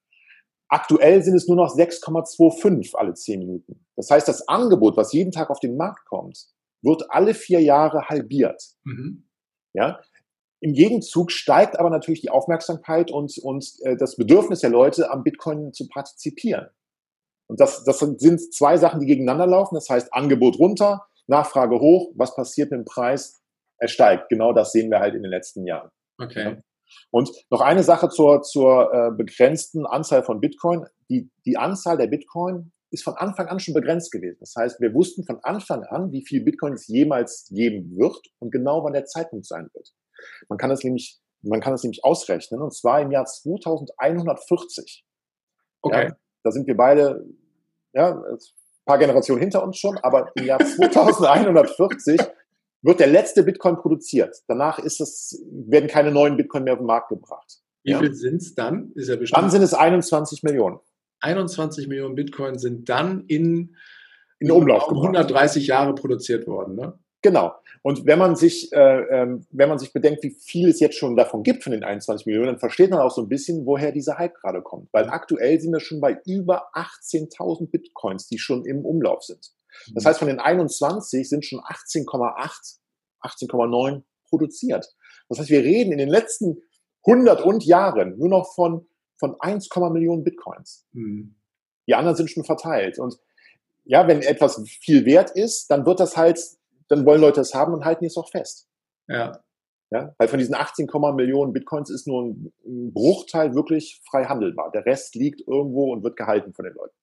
Aktuell 0.68 1.22
sind 1.22 1.34
es 1.34 1.48
nur 1.48 1.56
noch 1.56 1.74
6,25 1.74 2.94
alle 2.94 3.14
10 3.14 3.38
Minuten. 3.38 3.86
Das 3.96 4.10
heißt, 4.10 4.28
das 4.28 4.48
Angebot, 4.48 4.96
was 4.96 5.12
jeden 5.12 5.32
Tag 5.32 5.50
auf 5.50 5.60
den 5.60 5.76
Markt 5.76 6.04
kommt, 6.06 6.46
wird 6.82 7.10
alle 7.10 7.34
vier 7.34 7.60
Jahre 7.60 8.08
halbiert. 8.08 8.62
Mhm. 8.84 9.28
Ja? 9.74 10.00
Im 10.60 10.74
Gegenzug 10.74 11.30
steigt 11.30 11.78
aber 11.78 11.88
natürlich 11.88 12.20
die 12.20 12.30
Aufmerksamkeit 12.30 13.10
und, 13.10 13.38
und 13.38 13.74
äh, 13.82 13.96
das 13.96 14.16
Bedürfnis 14.16 14.60
der 14.60 14.70
Leute, 14.70 15.10
am 15.10 15.22
Bitcoin 15.22 15.72
zu 15.72 15.88
partizipieren. 15.88 16.68
Und 17.48 17.60
das, 17.60 17.84
das 17.84 17.98
sind 18.00 18.52
zwei 18.52 18.76
Sachen, 18.76 19.00
die 19.00 19.06
gegeneinander 19.06 19.46
laufen. 19.46 19.74
Das 19.74 19.88
heißt, 19.88 20.12
Angebot 20.12 20.58
runter, 20.58 21.06
Nachfrage 21.26 21.80
hoch. 21.80 22.12
Was 22.14 22.34
passiert 22.34 22.70
mit 22.70 22.80
dem 22.80 22.84
Preis? 22.84 23.40
Er 23.78 23.88
steigt. 23.88 24.28
Genau 24.28 24.52
das 24.52 24.72
sehen 24.72 24.90
wir 24.90 24.98
halt 24.98 25.14
in 25.14 25.22
den 25.22 25.30
letzten 25.30 25.64
Jahren. 25.64 25.90
Okay. 26.18 26.42
Ja? 26.42 26.56
Und 27.10 27.30
noch 27.50 27.60
eine 27.60 27.82
Sache 27.82 28.08
zur, 28.08 28.42
zur 28.42 28.92
äh, 28.92 29.10
begrenzten 29.10 29.86
Anzahl 29.86 30.22
von 30.22 30.40
Bitcoin. 30.40 30.86
Die, 31.08 31.30
die 31.46 31.56
Anzahl 31.56 31.96
der 31.96 32.06
Bitcoin 32.06 32.72
ist 32.90 33.04
von 33.04 33.14
Anfang 33.14 33.48
an 33.48 33.60
schon 33.60 33.74
begrenzt 33.74 34.10
gewesen. 34.12 34.38
Das 34.40 34.54
heißt, 34.56 34.80
wir 34.80 34.94
wussten 34.94 35.24
von 35.24 35.38
Anfang 35.42 35.84
an, 35.84 36.12
wie 36.12 36.24
viel 36.24 36.42
Bitcoin 36.42 36.72
es 36.74 36.86
jemals 36.86 37.48
geben 37.50 37.96
wird 37.96 38.18
und 38.38 38.50
genau 38.50 38.84
wann 38.84 38.94
der 38.94 39.04
Zeitpunkt 39.04 39.46
sein 39.46 39.68
wird. 39.72 39.92
Man 40.48 40.58
kann 40.58 40.70
es 40.70 40.82
nämlich, 40.82 41.20
man 41.42 41.60
kann 41.60 41.74
es 41.74 41.82
nämlich 41.82 42.04
ausrechnen 42.04 42.62
und 42.62 42.74
zwar 42.74 43.00
im 43.00 43.10
Jahr 43.10 43.26
2140. 43.26 45.04
Okay. 45.82 46.08
Ja, 46.08 46.16
da 46.42 46.50
sind 46.50 46.66
wir 46.66 46.76
beide, 46.76 47.24
ja, 47.92 48.12
ein 48.12 48.38
paar 48.84 48.98
Generationen 48.98 49.40
hinter 49.40 49.62
uns 49.62 49.78
schon, 49.78 49.98
aber 49.98 50.30
im 50.34 50.46
Jahr 50.46 50.58
2140 50.64 52.20
wird 52.82 53.00
der 53.00 53.08
letzte 53.08 53.42
Bitcoin 53.42 53.76
produziert. 53.76 54.36
Danach 54.46 54.78
ist 54.78 55.00
es, 55.00 55.44
werden 55.50 55.88
keine 55.88 56.12
neuen 56.12 56.36
Bitcoin 56.36 56.64
mehr 56.64 56.74
auf 56.74 56.78
den 56.78 56.86
Markt 56.86 57.08
gebracht. 57.08 57.58
Wie 57.82 57.92
ja. 57.92 57.98
viel 57.98 58.14
sind 58.14 58.42
es 58.42 58.54
dann? 58.54 58.92
Ist 58.94 59.08
ja 59.08 59.16
bestimmt 59.16 59.42
dann 59.42 59.50
sind 59.50 59.62
es 59.62 59.74
21 59.74 60.42
Millionen. 60.42 60.78
21 61.20 61.88
Millionen 61.88 62.14
Bitcoin 62.14 62.58
sind 62.58 62.88
dann 62.88 63.24
in, 63.26 63.74
in 64.38 64.50
Umlauf 64.50 64.88
130 64.88 65.66
gebracht. 65.66 65.68
Jahre 65.68 65.94
produziert 65.94 66.46
worden. 66.46 66.76
Ne? 66.76 66.98
Genau. 67.22 67.54
Und 67.82 68.06
wenn 68.06 68.18
man 68.18 68.36
sich, 68.36 68.72
äh, 68.72 69.00
ähm, 69.10 69.46
wenn 69.50 69.68
man 69.68 69.78
sich 69.78 69.92
bedenkt, 69.92 70.22
wie 70.22 70.30
viel 70.30 70.68
es 70.68 70.78
jetzt 70.78 70.96
schon 70.96 71.16
davon 71.16 71.42
gibt 71.42 71.64
von 71.64 71.72
den 71.72 71.82
21 71.82 72.26
Millionen, 72.26 72.48
dann 72.48 72.58
versteht 72.58 72.90
man 72.90 73.00
auch 73.00 73.10
so 73.10 73.22
ein 73.22 73.28
bisschen, 73.28 73.66
woher 73.66 73.90
dieser 73.92 74.18
Hype 74.18 74.34
gerade 74.34 74.62
kommt. 74.62 74.88
Weil 74.92 75.08
aktuell 75.08 75.60
sind 75.60 75.72
wir 75.72 75.80
schon 75.80 76.00
bei 76.00 76.18
über 76.26 76.68
18.000 76.74 77.70
Bitcoins, 77.70 78.28
die 78.28 78.38
schon 78.38 78.64
im 78.64 78.84
Umlauf 78.84 79.22
sind. 79.22 79.50
Das 79.94 80.04
mhm. 80.04 80.08
heißt, 80.08 80.18
von 80.18 80.28
den 80.28 80.40
21 80.40 81.28
sind 81.28 81.44
schon 81.44 81.60
18,8, 81.60 82.78
18,9 83.22 84.02
produziert. 84.28 84.86
Das 85.28 85.38
heißt, 85.38 85.50
wir 85.50 85.62
reden 85.62 85.92
in 85.92 85.98
den 85.98 86.08
letzten 86.08 86.62
100 87.06 87.42
und 87.42 87.64
Jahren 87.64 88.18
nur 88.18 88.28
noch 88.28 88.54
von, 88.54 88.86
von 89.18 89.36
1, 89.40 89.68
Millionen 89.92 90.24
Bitcoins. 90.24 90.86
Mhm. 90.92 91.36
Die 91.86 91.94
anderen 91.94 92.16
sind 92.16 92.30
schon 92.30 92.44
verteilt. 92.44 92.98
Und 92.98 93.18
ja, 93.84 94.06
wenn 94.06 94.20
etwas 94.20 94.62
viel 94.82 95.04
wert 95.06 95.30
ist, 95.30 95.70
dann 95.70 95.86
wird 95.86 96.00
das 96.00 96.16
halt, 96.16 96.40
dann 96.88 97.06
wollen 97.06 97.20
Leute 97.20 97.40
es 97.40 97.54
haben 97.54 97.72
und 97.72 97.84
halten 97.84 98.04
es 98.04 98.16
auch 98.16 98.30
fest. 98.30 98.68
Ja. 99.08 99.42
Ja, 99.90 100.14
weil 100.18 100.28
von 100.28 100.38
diesen 100.38 100.54
18, 100.54 100.86
Millionen 101.14 101.54
Bitcoins 101.54 101.88
ist 101.88 102.06
nur 102.06 102.24
ein 102.26 102.92
Bruchteil 102.92 103.54
wirklich 103.54 104.02
frei 104.04 104.24
handelbar. 104.24 104.70
Der 104.70 104.84
Rest 104.84 105.14
liegt 105.14 105.40
irgendwo 105.40 105.92
und 105.92 106.04
wird 106.04 106.16
gehalten 106.16 106.52
von 106.52 106.66
den 106.66 106.74
Leuten. 106.74 106.94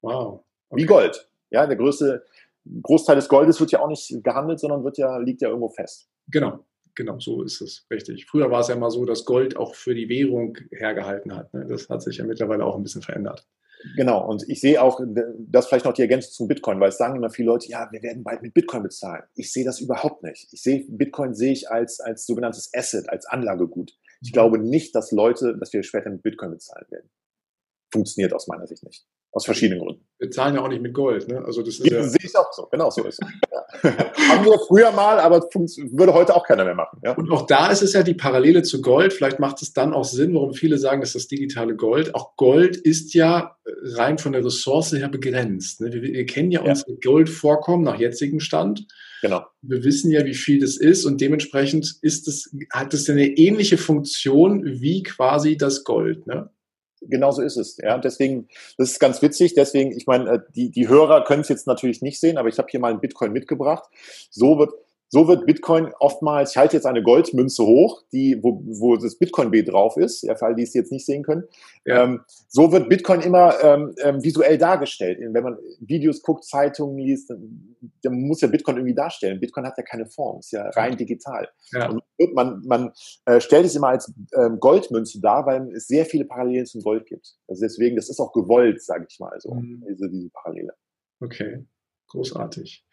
Wow. 0.00 0.44
Okay. 0.70 0.82
Wie 0.82 0.86
Gold. 0.86 1.30
Ja, 1.50 1.66
der 1.66 1.76
größte, 1.76 2.24
Großteil 2.82 3.16
des 3.16 3.28
Goldes 3.28 3.60
wird 3.60 3.72
ja 3.72 3.80
auch 3.80 3.88
nicht 3.88 4.22
gehandelt, 4.22 4.60
sondern 4.60 4.84
wird 4.84 4.98
ja, 4.98 5.16
liegt 5.18 5.42
ja 5.42 5.48
irgendwo 5.48 5.68
fest. 5.68 6.08
Genau. 6.28 6.64
Genau, 6.94 7.20
so 7.20 7.44
ist 7.44 7.60
es, 7.60 7.86
richtig. 7.92 8.26
Früher 8.26 8.50
war 8.50 8.58
es 8.58 8.66
ja 8.66 8.74
mal 8.74 8.90
so, 8.90 9.04
dass 9.04 9.24
Gold 9.24 9.56
auch 9.56 9.76
für 9.76 9.94
die 9.94 10.08
Währung 10.08 10.58
hergehalten 10.72 11.32
hat. 11.32 11.54
Ne? 11.54 11.64
Das 11.68 11.88
hat 11.88 12.02
sich 12.02 12.16
ja 12.16 12.24
mittlerweile 12.24 12.64
auch 12.64 12.74
ein 12.74 12.82
bisschen 12.82 13.02
verändert. 13.02 13.46
Genau, 13.96 14.28
und 14.28 14.44
ich 14.48 14.60
sehe 14.60 14.82
auch, 14.82 15.00
das 15.38 15.68
vielleicht 15.68 15.84
noch 15.84 15.92
die 15.92 16.02
Ergänzung 16.02 16.32
zum 16.32 16.48
Bitcoin, 16.48 16.80
weil 16.80 16.88
es 16.88 16.98
sagen 16.98 17.14
immer 17.14 17.30
viele 17.30 17.46
Leute, 17.46 17.68
ja, 17.68 17.88
wir 17.92 18.02
werden 18.02 18.24
bald 18.24 18.42
mit 18.42 18.52
Bitcoin 18.52 18.82
bezahlen. 18.82 19.22
Ich 19.36 19.52
sehe 19.52 19.64
das 19.64 19.78
überhaupt 19.78 20.24
nicht. 20.24 20.48
Ich 20.52 20.60
sehe, 20.60 20.84
Bitcoin 20.88 21.34
sehe 21.34 21.52
ich 21.52 21.70
als, 21.70 22.00
als 22.00 22.26
sogenanntes 22.26 22.70
Asset, 22.74 23.08
als 23.08 23.26
Anlagegut. 23.26 23.96
Ich 24.20 24.30
mhm. 24.30 24.32
glaube 24.32 24.58
nicht, 24.58 24.92
dass 24.96 25.12
Leute, 25.12 25.56
dass 25.56 25.72
wir 25.72 25.84
später 25.84 26.10
mit 26.10 26.24
Bitcoin 26.24 26.50
bezahlen 26.50 26.86
werden. 26.90 27.10
Funktioniert 27.92 28.32
aus 28.32 28.48
meiner 28.48 28.66
Sicht 28.66 28.82
nicht. 28.82 29.06
Aus 29.30 29.44
verschiedenen 29.44 29.84
Gründen. 29.84 30.07
Wir 30.18 30.30
zahlen 30.30 30.56
ja 30.56 30.62
auch 30.62 30.68
nicht 30.68 30.82
mit 30.82 30.94
Gold, 30.94 31.28
ne? 31.28 31.44
Also 31.44 31.62
das 31.62 31.78
ist 31.78 31.90
ja 31.90 32.02
sehe 32.02 32.18
ich 32.22 32.36
auch 32.36 32.52
so, 32.52 32.66
genau 32.70 32.90
so 32.90 33.04
ist 33.04 33.20
es. 33.22 33.28
Ja. 33.52 33.92
Haben 34.28 34.44
wir 34.44 34.58
früher 34.66 34.90
mal, 34.90 35.20
aber 35.20 35.40
würde 35.92 36.14
heute 36.14 36.34
auch 36.34 36.44
keiner 36.44 36.64
mehr 36.64 36.74
machen. 36.74 37.00
Ja? 37.04 37.12
Und 37.12 37.30
auch 37.30 37.46
da 37.46 37.70
ist 37.70 37.82
es 37.82 37.92
ja 37.92 38.02
die 38.02 38.14
Parallele 38.14 38.62
zu 38.62 38.80
Gold. 38.80 39.12
Vielleicht 39.12 39.38
macht 39.38 39.62
es 39.62 39.72
dann 39.72 39.92
auch 39.92 40.04
Sinn, 40.04 40.34
warum 40.34 40.54
viele 40.54 40.78
sagen, 40.78 41.00
das 41.00 41.10
ist 41.10 41.16
das 41.16 41.28
digitale 41.28 41.76
Gold. 41.76 42.14
Auch 42.14 42.34
Gold 42.36 42.76
ist 42.76 43.14
ja 43.14 43.56
rein 43.82 44.18
von 44.18 44.32
der 44.32 44.44
Ressource 44.44 44.92
her 44.92 45.08
begrenzt. 45.08 45.80
Ne? 45.80 45.92
Wir, 45.92 46.02
wir, 46.02 46.26
kennen 46.26 46.50
ja, 46.50 46.64
ja. 46.64 46.70
unsere 46.70 46.96
Goldvorkommen 46.96 47.84
nach 47.84 47.98
jetzigem 47.98 48.40
Stand. 48.40 48.86
Genau. 49.22 49.44
Wir 49.62 49.84
wissen 49.84 50.10
ja, 50.10 50.24
wie 50.24 50.34
viel 50.34 50.60
das 50.60 50.76
ist 50.76 51.04
und 51.04 51.20
dementsprechend 51.20 51.98
ist 52.02 52.28
es, 52.28 52.54
hat 52.72 52.94
es 52.94 53.08
eine 53.10 53.26
ähnliche 53.26 53.78
Funktion 53.78 54.64
wie 54.64 55.02
quasi 55.02 55.56
das 55.56 55.84
Gold. 55.84 56.26
Ne? 56.26 56.50
Genauso 57.02 57.42
ist 57.42 57.56
es. 57.56 57.76
Ja, 57.78 57.98
deswegen, 57.98 58.48
das 58.76 58.90
ist 58.90 59.00
ganz 59.00 59.22
witzig. 59.22 59.54
Deswegen, 59.54 59.92
ich 59.92 60.06
meine, 60.06 60.30
äh, 60.30 60.40
die, 60.54 60.70
die 60.70 60.88
Hörer 60.88 61.24
können 61.24 61.42
es 61.42 61.48
jetzt 61.48 61.66
natürlich 61.66 62.02
nicht 62.02 62.20
sehen, 62.20 62.38
aber 62.38 62.48
ich 62.48 62.58
habe 62.58 62.68
hier 62.70 62.80
mal 62.80 62.90
einen 62.90 63.00
Bitcoin 63.00 63.32
mitgebracht. 63.32 63.84
So 64.30 64.58
wird 64.58 64.72
so 65.10 65.26
wird 65.26 65.46
Bitcoin 65.46 65.92
oftmals, 66.00 66.50
ich 66.50 66.56
halte 66.58 66.76
jetzt 66.76 66.84
eine 66.84 67.02
Goldmünze 67.02 67.64
hoch, 67.64 68.02
die, 68.12 68.38
wo, 68.42 68.62
wo 68.66 68.96
das 68.96 69.18
Bitcoin-B 69.18 69.62
drauf 69.62 69.96
ist, 69.96 70.22
ja, 70.22 70.34
für 70.34 70.46
alle, 70.46 70.56
die 70.56 70.64
es 70.64 70.74
jetzt 70.74 70.92
nicht 70.92 71.06
sehen 71.06 71.22
können. 71.22 71.44
Ja. 71.86 72.04
Ähm, 72.04 72.20
so 72.48 72.72
wird 72.72 72.90
Bitcoin 72.90 73.22
immer 73.22 73.54
ähm, 73.62 73.94
ähm, 74.02 74.22
visuell 74.22 74.58
dargestellt. 74.58 75.18
Wenn 75.20 75.42
man 75.42 75.56
Videos 75.80 76.22
guckt, 76.22 76.44
Zeitungen 76.44 76.98
liest, 76.98 77.30
dann, 77.30 77.76
dann, 78.02 78.20
muss 78.20 78.42
ja 78.42 78.48
Bitcoin 78.48 78.76
irgendwie 78.76 78.94
darstellen. 78.94 79.40
Bitcoin 79.40 79.64
hat 79.64 79.78
ja 79.78 79.82
keine 79.82 80.06
Form, 80.06 80.40
ist 80.40 80.52
ja 80.52 80.68
rein 80.70 80.96
digital. 80.96 81.48
Ja. 81.72 81.88
Und 81.88 82.34
man, 82.34 82.62
man 82.66 82.92
äh, 83.24 83.40
stellt 83.40 83.64
es 83.64 83.76
immer 83.76 83.88
als 83.88 84.12
ähm, 84.34 84.60
Goldmünze 84.60 85.20
dar, 85.20 85.46
weil 85.46 85.72
es 85.72 85.86
sehr 85.86 86.04
viele 86.04 86.26
Parallelen 86.26 86.66
zum 86.66 86.82
Gold 86.82 87.06
gibt. 87.06 87.36
Also 87.46 87.62
deswegen, 87.62 87.96
das 87.96 88.10
ist 88.10 88.20
auch 88.20 88.32
gewollt, 88.32 88.82
sage 88.82 89.06
ich 89.08 89.18
mal 89.18 89.40
so, 89.40 89.54
mhm. 89.54 89.82
diese, 89.88 90.10
diese 90.10 90.28
Parallele. 90.30 90.74
Okay. 91.20 91.64
Großartig. 92.08 92.84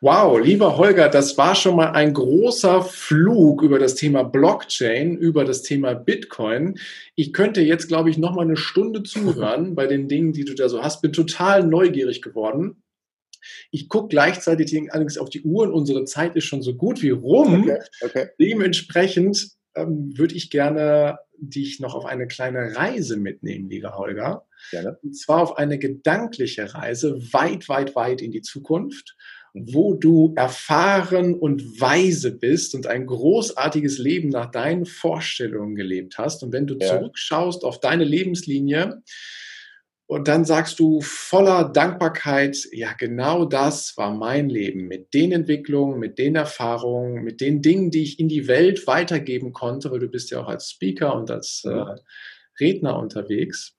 Wow, 0.00 0.40
lieber 0.40 0.76
Holger, 0.76 1.08
das 1.08 1.36
war 1.36 1.56
schon 1.56 1.74
mal 1.74 1.90
ein 1.90 2.14
großer 2.14 2.82
Flug 2.82 3.62
über 3.62 3.80
das 3.80 3.96
Thema 3.96 4.22
Blockchain, 4.22 5.16
über 5.16 5.44
das 5.44 5.62
Thema 5.62 5.94
Bitcoin. 5.94 6.78
Ich 7.16 7.32
könnte 7.32 7.62
jetzt, 7.62 7.88
glaube 7.88 8.10
ich, 8.10 8.18
noch 8.18 8.36
mal 8.36 8.42
eine 8.42 8.56
Stunde 8.56 9.02
zuhören 9.04 9.74
bei 9.74 9.88
den 9.88 10.06
Dingen, 10.06 10.32
die 10.32 10.44
du 10.44 10.54
da 10.54 10.68
so 10.68 10.84
hast. 10.84 11.02
Bin 11.02 11.12
total 11.12 11.66
neugierig 11.66 12.22
geworden. 12.22 12.82
Ich 13.72 13.88
gucke 13.88 14.08
gleichzeitig 14.08 14.72
allerdings 14.92 15.18
auf 15.18 15.30
die 15.30 15.42
Uhr 15.42 15.64
und 15.64 15.72
unsere 15.72 16.04
Zeit 16.04 16.36
ist 16.36 16.44
schon 16.44 16.62
so 16.62 16.74
gut 16.74 17.02
wie 17.02 17.10
rum. 17.10 17.62
Okay, 17.62 17.78
okay. 18.02 18.28
Dementsprechend 18.38 19.56
ähm, 19.74 20.16
würde 20.16 20.34
ich 20.34 20.50
gerne 20.50 21.18
dich 21.40 21.80
noch 21.80 21.94
auf 21.94 22.04
eine 22.04 22.26
kleine 22.26 22.76
Reise 22.76 23.16
mitnehmen, 23.16 23.68
lieber 23.68 23.96
Holger. 23.96 24.46
Gerne. 24.70 24.98
Und 25.02 25.14
zwar 25.16 25.42
auf 25.42 25.56
eine 25.56 25.78
gedankliche 25.78 26.74
Reise 26.74 27.18
weit, 27.32 27.68
weit, 27.68 27.96
weit 27.96 28.20
in 28.20 28.30
die 28.30 28.42
Zukunft, 28.42 29.16
mhm. 29.54 29.72
wo 29.72 29.94
du 29.94 30.34
erfahren 30.36 31.34
und 31.34 31.80
weise 31.80 32.32
bist 32.32 32.74
und 32.74 32.86
ein 32.86 33.06
großartiges 33.06 33.98
Leben 33.98 34.28
nach 34.28 34.50
deinen 34.50 34.84
Vorstellungen 34.84 35.74
gelebt 35.74 36.18
hast. 36.18 36.42
Und 36.42 36.52
wenn 36.52 36.66
du 36.66 36.76
ja. 36.78 36.86
zurückschaust 36.86 37.64
auf 37.64 37.80
deine 37.80 38.04
Lebenslinie, 38.04 39.02
und 40.10 40.26
dann 40.26 40.44
sagst 40.44 40.80
du 40.80 41.00
voller 41.02 41.68
Dankbarkeit, 41.68 42.66
ja, 42.72 42.94
genau 42.94 43.44
das 43.44 43.96
war 43.96 44.12
mein 44.12 44.48
Leben 44.50 44.88
mit 44.88 45.14
den 45.14 45.30
Entwicklungen, 45.30 46.00
mit 46.00 46.18
den 46.18 46.34
Erfahrungen, 46.34 47.22
mit 47.22 47.40
den 47.40 47.62
Dingen, 47.62 47.92
die 47.92 48.02
ich 48.02 48.18
in 48.18 48.26
die 48.26 48.48
Welt 48.48 48.88
weitergeben 48.88 49.52
konnte, 49.52 49.92
weil 49.92 50.00
du 50.00 50.08
bist 50.08 50.32
ja 50.32 50.40
auch 50.40 50.48
als 50.48 50.68
Speaker 50.68 51.14
und 51.14 51.30
als 51.30 51.64
äh, 51.64 51.84
Redner 52.58 52.98
unterwegs. 52.98 53.76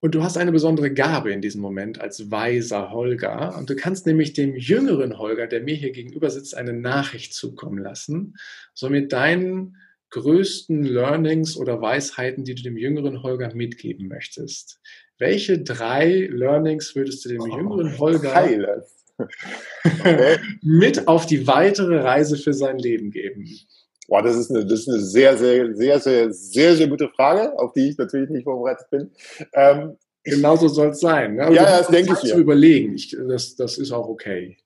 Und 0.00 0.14
du 0.14 0.22
hast 0.22 0.36
eine 0.36 0.52
besondere 0.52 0.92
Gabe 0.92 1.32
in 1.32 1.40
diesem 1.40 1.62
Moment 1.62 1.98
als 1.98 2.30
weiser 2.30 2.90
Holger. 2.90 3.56
Und 3.56 3.70
du 3.70 3.76
kannst 3.76 4.04
nämlich 4.04 4.34
dem 4.34 4.54
jüngeren 4.56 5.16
Holger, 5.16 5.46
der 5.46 5.62
mir 5.62 5.74
hier 5.74 5.92
gegenüber 5.92 6.28
sitzt, 6.28 6.54
eine 6.54 6.74
Nachricht 6.74 7.32
zukommen 7.32 7.78
lassen. 7.78 8.36
Somit 8.74 9.14
deinen 9.14 9.78
größten 10.10 10.82
Learnings 10.82 11.56
oder 11.56 11.80
Weisheiten, 11.80 12.44
die 12.44 12.54
du 12.54 12.62
dem 12.62 12.76
jüngeren 12.76 13.22
Holger 13.22 13.54
mitgeben 13.54 14.08
möchtest? 14.08 14.80
Welche 15.18 15.58
drei 15.62 16.28
Learnings 16.30 16.94
würdest 16.94 17.24
du 17.24 17.30
dem 17.30 17.42
oh, 17.42 17.56
jüngeren 17.56 17.98
Holger 17.98 18.30
okay. 19.18 20.38
mit 20.62 21.08
auf 21.08 21.26
die 21.26 21.46
weitere 21.46 22.00
Reise 22.00 22.36
für 22.36 22.52
sein 22.52 22.78
Leben 22.78 23.10
geben? 23.10 23.48
Boah, 24.08 24.22
das 24.22 24.36
ist 24.36 24.50
eine, 24.50 24.64
das 24.64 24.80
ist 24.80 24.88
eine 24.88 25.00
sehr, 25.00 25.36
sehr, 25.36 25.74
sehr, 25.74 26.00
sehr, 26.00 26.32
sehr, 26.32 26.76
sehr 26.76 26.86
gute 26.86 27.08
Frage, 27.08 27.58
auf 27.58 27.72
die 27.72 27.88
ich 27.88 27.98
natürlich 27.98 28.30
nicht 28.30 28.44
vorbereitet 28.44 28.88
bin. 28.90 29.10
Ähm, 29.52 29.96
Genauso 30.26 30.66
soll 30.66 30.88
es 30.88 31.00
sein. 31.00 31.36
Ne? 31.36 31.54
Ja, 31.54 31.78
das 31.78 31.86
denke 31.86 32.12
ich. 32.12 32.30
Zu 32.30 32.38
überlegen, 32.38 32.94
ich, 32.94 33.16
das, 33.28 33.54
das 33.54 33.78
ist 33.78 33.92
auch 33.92 34.08
okay. 34.08 34.56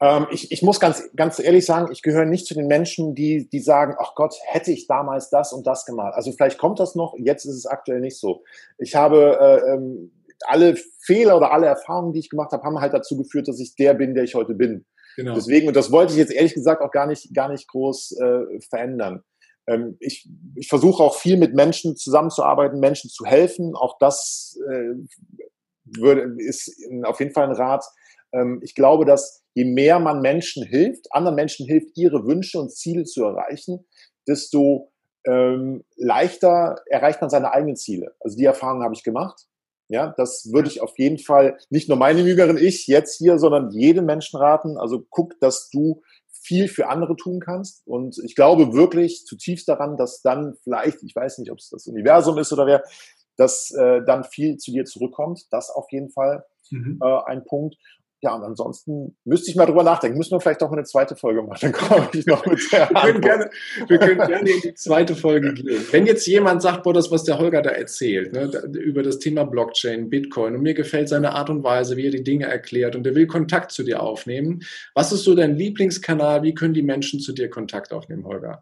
Ähm, 0.00 0.26
ich, 0.30 0.50
ich 0.50 0.62
muss 0.62 0.80
ganz, 0.80 1.10
ganz 1.14 1.38
ehrlich 1.38 1.66
sagen, 1.66 1.92
ich 1.92 2.02
gehöre 2.02 2.24
nicht 2.24 2.46
zu 2.46 2.54
den 2.54 2.66
Menschen, 2.66 3.14
die, 3.14 3.48
die 3.48 3.60
sagen, 3.60 3.96
ach 3.98 4.14
Gott, 4.14 4.34
hätte 4.46 4.72
ich 4.72 4.86
damals 4.86 5.30
das 5.30 5.52
und 5.52 5.66
das 5.66 5.84
gemacht. 5.84 6.14
Also 6.14 6.32
vielleicht 6.32 6.58
kommt 6.58 6.80
das 6.80 6.94
noch, 6.94 7.14
jetzt 7.18 7.44
ist 7.44 7.56
es 7.56 7.66
aktuell 7.66 8.00
nicht 8.00 8.18
so. 8.18 8.42
Ich 8.78 8.96
habe 8.96 9.38
äh, 9.40 9.74
ähm, 9.74 10.12
alle 10.46 10.76
Fehler 11.02 11.36
oder 11.36 11.52
alle 11.52 11.66
Erfahrungen, 11.66 12.12
die 12.12 12.20
ich 12.20 12.30
gemacht 12.30 12.52
habe, 12.52 12.62
haben 12.62 12.80
halt 12.80 12.94
dazu 12.94 13.16
geführt, 13.16 13.48
dass 13.48 13.60
ich 13.60 13.74
der 13.74 13.94
bin, 13.94 14.14
der 14.14 14.24
ich 14.24 14.34
heute 14.34 14.54
bin. 14.54 14.86
Genau. 15.16 15.34
Deswegen, 15.34 15.68
und 15.68 15.76
das 15.76 15.92
wollte 15.92 16.12
ich 16.12 16.18
jetzt 16.18 16.32
ehrlich 16.32 16.54
gesagt 16.54 16.80
auch 16.80 16.92
gar 16.92 17.06
nicht, 17.06 17.34
gar 17.34 17.50
nicht 17.50 17.68
groß 17.68 18.12
äh, 18.12 18.60
verändern. 18.68 19.22
Ähm, 19.66 19.96
ich, 20.00 20.30
ich 20.56 20.68
versuche 20.68 21.02
auch 21.02 21.16
viel 21.16 21.36
mit 21.36 21.54
Menschen 21.54 21.96
zusammenzuarbeiten, 21.96 22.80
Menschen 22.80 23.10
zu 23.10 23.26
helfen. 23.26 23.74
Auch 23.74 23.98
das 23.98 24.58
äh, 24.66 24.94
würde, 25.84 26.36
ist 26.38 26.74
auf 27.04 27.18
jeden 27.20 27.32
Fall 27.32 27.48
ein 27.48 27.56
Rat. 27.56 27.84
Ähm, 28.32 28.60
ich 28.62 28.74
glaube, 28.74 29.04
dass 29.04 29.39
je 29.54 29.64
mehr 29.64 29.98
man 29.98 30.20
Menschen 30.20 30.64
hilft, 30.64 31.12
anderen 31.12 31.36
Menschen 31.36 31.66
hilft, 31.66 31.96
ihre 31.96 32.26
Wünsche 32.26 32.58
und 32.58 32.72
Ziele 32.72 33.04
zu 33.04 33.24
erreichen, 33.24 33.86
desto 34.26 34.92
ähm, 35.26 35.84
leichter 35.96 36.76
erreicht 36.86 37.20
man 37.20 37.30
seine 37.30 37.52
eigenen 37.52 37.76
Ziele. 37.76 38.14
Also 38.20 38.36
die 38.36 38.44
Erfahrung 38.44 38.82
habe 38.82 38.94
ich 38.94 39.02
gemacht. 39.02 39.46
Ja, 39.88 40.14
das 40.16 40.48
würde 40.52 40.68
ich 40.68 40.80
auf 40.80 40.96
jeden 40.98 41.18
Fall 41.18 41.58
nicht 41.68 41.88
nur 41.88 41.98
meinem 41.98 42.24
jüngeren 42.24 42.56
Ich 42.56 42.86
jetzt 42.86 43.18
hier, 43.18 43.40
sondern 43.40 43.72
jedem 43.72 44.06
Menschen 44.06 44.38
raten. 44.38 44.78
Also 44.78 45.04
guck, 45.10 45.38
dass 45.40 45.68
du 45.68 46.02
viel 46.28 46.68
für 46.68 46.88
andere 46.88 47.16
tun 47.16 47.40
kannst. 47.40 47.86
Und 47.86 48.16
ich 48.24 48.36
glaube 48.36 48.72
wirklich 48.72 49.24
zutiefst 49.26 49.68
daran, 49.68 49.96
dass 49.96 50.22
dann 50.22 50.54
vielleicht, 50.62 51.02
ich 51.02 51.14
weiß 51.14 51.38
nicht, 51.38 51.50
ob 51.50 51.58
es 51.58 51.70
das 51.70 51.88
Universum 51.88 52.38
ist 52.38 52.52
oder 52.52 52.66
wer, 52.66 52.84
dass 53.36 53.72
äh, 53.72 54.02
dann 54.04 54.22
viel 54.24 54.58
zu 54.58 54.70
dir 54.70 54.84
zurückkommt. 54.84 55.46
Das 55.50 55.70
auf 55.70 55.90
jeden 55.90 56.10
Fall 56.10 56.44
mhm. 56.70 57.00
äh, 57.02 57.24
ein 57.26 57.44
Punkt. 57.44 57.76
Ja, 58.22 58.34
und 58.34 58.42
ansonsten 58.42 59.16
müsste 59.24 59.50
ich 59.50 59.56
mal 59.56 59.64
drüber 59.64 59.82
nachdenken. 59.82 60.18
Müssen 60.18 60.32
wir 60.32 60.40
vielleicht 60.40 60.62
auch 60.62 60.72
eine 60.72 60.84
zweite 60.84 61.16
Folge 61.16 61.42
machen. 61.42 61.58
Dann 61.62 61.72
komme 61.72 62.08
ich 62.12 62.26
noch 62.26 62.44
mit 62.44 62.60
der 62.70 62.90
wir, 62.90 63.00
können 63.00 63.20
gerne, 63.22 63.50
wir 63.88 63.98
können 63.98 64.26
gerne 64.26 64.50
in 64.50 64.60
die 64.60 64.74
zweite 64.74 65.16
Folge 65.16 65.54
gehen. 65.54 65.86
Wenn 65.90 66.04
jetzt 66.04 66.26
jemand 66.26 66.60
sagt, 66.60 66.82
boah, 66.82 66.92
das, 66.92 67.10
was 67.10 67.24
der 67.24 67.38
Holger 67.38 67.62
da 67.62 67.70
erzählt, 67.70 68.34
ne, 68.34 68.50
über 68.74 69.02
das 69.02 69.20
Thema 69.20 69.44
Blockchain, 69.44 70.10
Bitcoin, 70.10 70.54
und 70.54 70.62
mir 70.62 70.74
gefällt 70.74 71.08
seine 71.08 71.32
Art 71.32 71.48
und 71.48 71.64
Weise, 71.64 71.96
wie 71.96 72.06
er 72.06 72.10
die 72.10 72.22
Dinge 72.22 72.44
erklärt, 72.44 72.94
und 72.94 73.04
der 73.04 73.14
will 73.14 73.26
Kontakt 73.26 73.72
zu 73.72 73.84
dir 73.84 74.02
aufnehmen, 74.02 74.60
was 74.94 75.12
ist 75.12 75.24
so 75.24 75.34
dein 75.34 75.56
Lieblingskanal? 75.56 76.42
Wie 76.42 76.54
können 76.54 76.74
die 76.74 76.82
Menschen 76.82 77.20
zu 77.20 77.32
dir 77.32 77.48
Kontakt 77.48 77.90
aufnehmen, 77.90 78.26
Holger? 78.26 78.60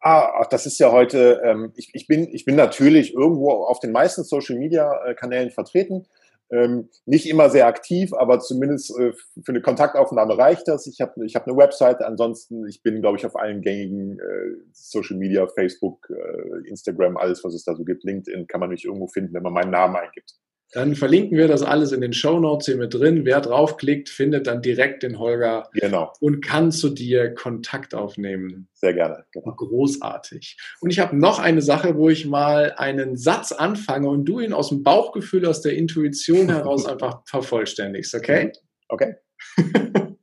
Ah, 0.00 0.46
das 0.50 0.66
ist 0.66 0.78
ja 0.78 0.92
heute, 0.92 1.40
ähm, 1.42 1.72
ich, 1.76 1.88
ich, 1.94 2.06
bin, 2.06 2.28
ich 2.34 2.44
bin 2.44 2.56
natürlich 2.56 3.14
irgendwo 3.14 3.64
auf 3.64 3.80
den 3.80 3.92
meisten 3.92 4.22
Social-Media-Kanälen 4.22 5.50
vertreten. 5.50 6.04
Ähm, 6.50 6.90
nicht 7.06 7.28
immer 7.28 7.48
sehr 7.50 7.66
aktiv, 7.66 8.12
aber 8.12 8.38
zumindest 8.38 8.90
äh, 8.98 9.12
für 9.12 9.52
eine 9.52 9.62
Kontaktaufnahme 9.62 10.36
reicht 10.36 10.68
das. 10.68 10.86
Ich 10.86 11.00
habe 11.00 11.24
ich 11.24 11.34
hab 11.34 11.46
eine 11.46 11.56
Website, 11.56 12.02
ansonsten, 12.02 12.66
ich 12.68 12.82
bin, 12.82 13.00
glaube 13.00 13.16
ich, 13.16 13.26
auf 13.26 13.36
allen 13.36 13.62
gängigen 13.62 14.18
äh, 14.18 14.56
Social 14.72 15.16
Media, 15.16 15.46
Facebook, 15.46 16.08
äh, 16.10 16.68
Instagram, 16.68 17.16
alles, 17.16 17.42
was 17.44 17.54
es 17.54 17.64
da 17.64 17.74
so 17.74 17.84
gibt. 17.84 18.04
LinkedIn 18.04 18.46
kann 18.46 18.60
man 18.60 18.68
mich 18.68 18.84
irgendwo 18.84 19.06
finden, 19.06 19.32
wenn 19.34 19.42
man 19.42 19.54
meinen 19.54 19.70
Namen 19.70 19.96
eingibt. 19.96 20.34
Dann 20.72 20.96
verlinken 20.96 21.38
wir 21.38 21.46
das 21.46 21.62
alles 21.62 21.92
in 21.92 22.00
den 22.00 22.12
Show 22.12 22.40
Notes 22.40 22.66
hier 22.66 22.76
mit 22.76 22.94
drin. 22.94 23.24
Wer 23.24 23.40
draufklickt, 23.40 24.08
findet 24.08 24.46
dann 24.48 24.60
direkt 24.60 25.04
den 25.04 25.18
Holger 25.18 25.68
genau. 25.72 26.12
und 26.20 26.44
kann 26.44 26.72
zu 26.72 26.90
dir 26.90 27.32
Kontakt 27.32 27.94
aufnehmen. 27.94 28.68
Sehr 28.74 28.92
gerne. 28.92 29.24
Genau. 29.30 29.54
Großartig. 29.54 30.56
Und 30.80 30.90
ich 30.90 30.98
habe 30.98 31.16
noch 31.16 31.38
eine 31.38 31.62
Sache, 31.62 31.96
wo 31.96 32.08
ich 32.08 32.26
mal 32.26 32.74
einen 32.76 33.16
Satz 33.16 33.52
anfange 33.52 34.08
und 34.08 34.24
du 34.24 34.40
ihn 34.40 34.52
aus 34.52 34.70
dem 34.70 34.82
Bauchgefühl, 34.82 35.46
aus 35.46 35.62
der 35.62 35.74
Intuition 35.76 36.48
heraus 36.48 36.86
einfach 36.88 37.22
vervollständigst, 37.26 38.14
okay? 38.14 38.52
Okay. 38.88 39.14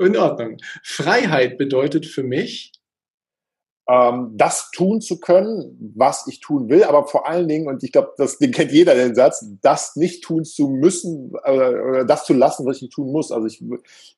in 0.00 0.16
Ordnung. 0.16 0.58
Freiheit 0.82 1.58
bedeutet 1.58 2.06
für 2.06 2.22
mich, 2.22 2.72
ähm, 3.88 4.32
das 4.36 4.70
tun 4.70 5.00
zu 5.00 5.18
können, 5.18 5.92
was 5.96 6.26
ich 6.28 6.40
tun 6.40 6.68
will, 6.68 6.84
aber 6.84 7.06
vor 7.06 7.28
allen 7.28 7.48
Dingen, 7.48 7.66
und 7.66 7.82
ich 7.82 7.90
glaube, 7.90 8.12
das, 8.16 8.38
den 8.38 8.52
kennt 8.52 8.70
jeder 8.70 8.94
den 8.94 9.14
Satz, 9.14 9.44
das 9.60 9.96
nicht 9.96 10.22
tun 10.22 10.44
zu 10.44 10.68
müssen, 10.68 11.32
äh, 11.44 11.50
oder 11.50 12.04
das 12.04 12.24
zu 12.24 12.32
lassen, 12.32 12.64
was 12.64 12.80
ich 12.80 12.90
tun 12.90 13.10
muss. 13.10 13.32
Also 13.32 13.46
ich, 13.46 13.62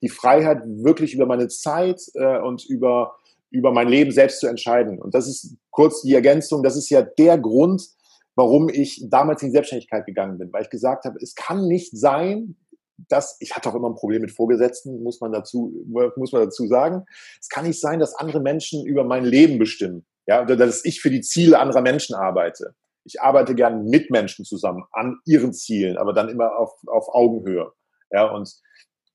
die 0.02 0.08
Freiheit, 0.08 0.62
wirklich 0.66 1.14
über 1.14 1.26
meine 1.26 1.48
Zeit 1.48 2.00
äh, 2.14 2.40
und 2.40 2.64
über, 2.66 3.16
über 3.50 3.72
mein 3.72 3.88
Leben 3.88 4.10
selbst 4.10 4.40
zu 4.40 4.48
entscheiden. 4.48 5.00
Und 5.00 5.14
das 5.14 5.26
ist 5.26 5.56
kurz 5.70 6.02
die 6.02 6.14
Ergänzung, 6.14 6.62
das 6.62 6.76
ist 6.76 6.90
ja 6.90 7.00
der 7.00 7.38
Grund, 7.38 7.88
warum 8.36 8.68
ich 8.68 9.06
damals 9.08 9.42
in 9.42 9.48
die 9.48 9.52
Selbstständigkeit 9.52 10.04
gegangen 10.06 10.38
bin, 10.38 10.52
weil 10.52 10.62
ich 10.62 10.70
gesagt 10.70 11.04
habe, 11.04 11.18
es 11.22 11.34
kann 11.34 11.68
nicht 11.68 11.96
sein, 11.96 12.56
dass, 12.96 13.36
ich 13.40 13.54
hatte 13.54 13.68
auch 13.68 13.74
immer 13.74 13.90
ein 13.90 13.94
Problem 13.94 14.22
mit 14.22 14.30
Vorgesetzten, 14.30 15.02
muss 15.02 15.20
man 15.20 15.32
dazu, 15.32 15.84
muss 16.16 16.32
man 16.32 16.42
dazu 16.42 16.66
sagen. 16.66 17.04
Es 17.40 17.48
kann 17.48 17.66
nicht 17.66 17.80
sein, 17.80 17.98
dass 17.98 18.14
andere 18.14 18.40
Menschen 18.40 18.84
über 18.86 19.04
mein 19.04 19.24
Leben 19.24 19.58
bestimmen. 19.58 20.06
Ja, 20.26 20.42
oder 20.42 20.56
dass 20.56 20.84
ich 20.84 21.00
für 21.00 21.10
die 21.10 21.20
Ziele 21.20 21.58
anderer 21.58 21.82
Menschen 21.82 22.14
arbeite. 22.14 22.74
Ich 23.04 23.20
arbeite 23.20 23.54
gern 23.54 23.84
mit 23.84 24.10
Menschen 24.10 24.46
zusammen 24.46 24.84
an 24.92 25.18
ihren 25.26 25.52
Zielen, 25.52 25.98
aber 25.98 26.14
dann 26.14 26.30
immer 26.30 26.56
auf, 26.56 26.72
auf 26.86 27.08
Augenhöhe. 27.14 27.72
Ja, 28.10 28.30
und 28.30 28.50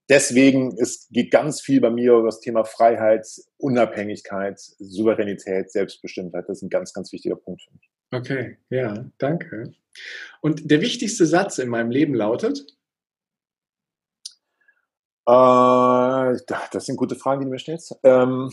deswegen 0.07 0.75
es 0.77 1.07
geht 1.09 1.31
ganz 1.31 1.61
viel 1.61 1.81
bei 1.81 1.89
mir 1.89 2.13
über 2.13 2.25
das 2.25 2.41
Thema 2.41 2.63
Freiheit, 2.63 3.25
Unabhängigkeit, 3.57 4.59
Souveränität, 4.77 5.71
Selbstbestimmtheit. 5.71 6.45
Das 6.47 6.57
ist 6.57 6.63
ein 6.63 6.69
ganz, 6.69 6.93
ganz 6.93 7.11
wichtiger 7.11 7.37
Punkt 7.37 7.63
für 7.63 7.73
mich. 7.73 7.89
Okay, 8.11 8.57
ja, 8.69 9.05
danke. 9.17 9.73
Und 10.41 10.69
der 10.69 10.81
wichtigste 10.81 11.25
Satz 11.25 11.57
in 11.57 11.69
meinem 11.69 11.91
Leben 11.91 12.13
lautet? 12.13 12.65
Äh, 15.29 16.37
das 16.71 16.85
sind 16.85 16.95
gute 16.95 17.15
Fragen, 17.15 17.41
die 17.41 17.45
du 17.45 17.51
mir 17.51 17.59
stellst. 17.59 17.95
Ähm, 18.03 18.51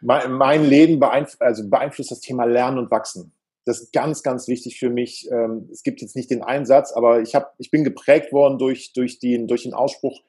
mein, 0.00 0.32
mein, 0.32 0.64
Leben 0.64 1.00
beeinf 1.00 1.36
also 1.40 1.68
beeinflusst 1.68 2.12
das 2.12 2.20
Thema 2.20 2.44
Lernen 2.44 2.78
und 2.78 2.90
Wachsen. 2.90 3.32
Das 3.64 3.80
ist 3.80 3.92
ganz, 3.92 4.22
ganz 4.22 4.46
wichtig 4.46 4.78
für 4.78 4.90
mich. 4.90 5.28
Ähm, 5.32 5.68
es 5.72 5.82
gibt 5.82 6.02
jetzt 6.02 6.14
nicht 6.14 6.30
den 6.30 6.42
Einsatz, 6.42 6.92
aber 6.92 7.20
ich, 7.20 7.34
hab, 7.34 7.54
ich 7.58 7.70
bin 7.70 7.82
geprägt 7.82 8.32
worden 8.32 8.58
durch, 8.58 8.92
durch, 8.92 9.18
den, 9.18 9.48
durch 9.48 9.64
den 9.64 9.74
Ausspruch, 9.74 10.20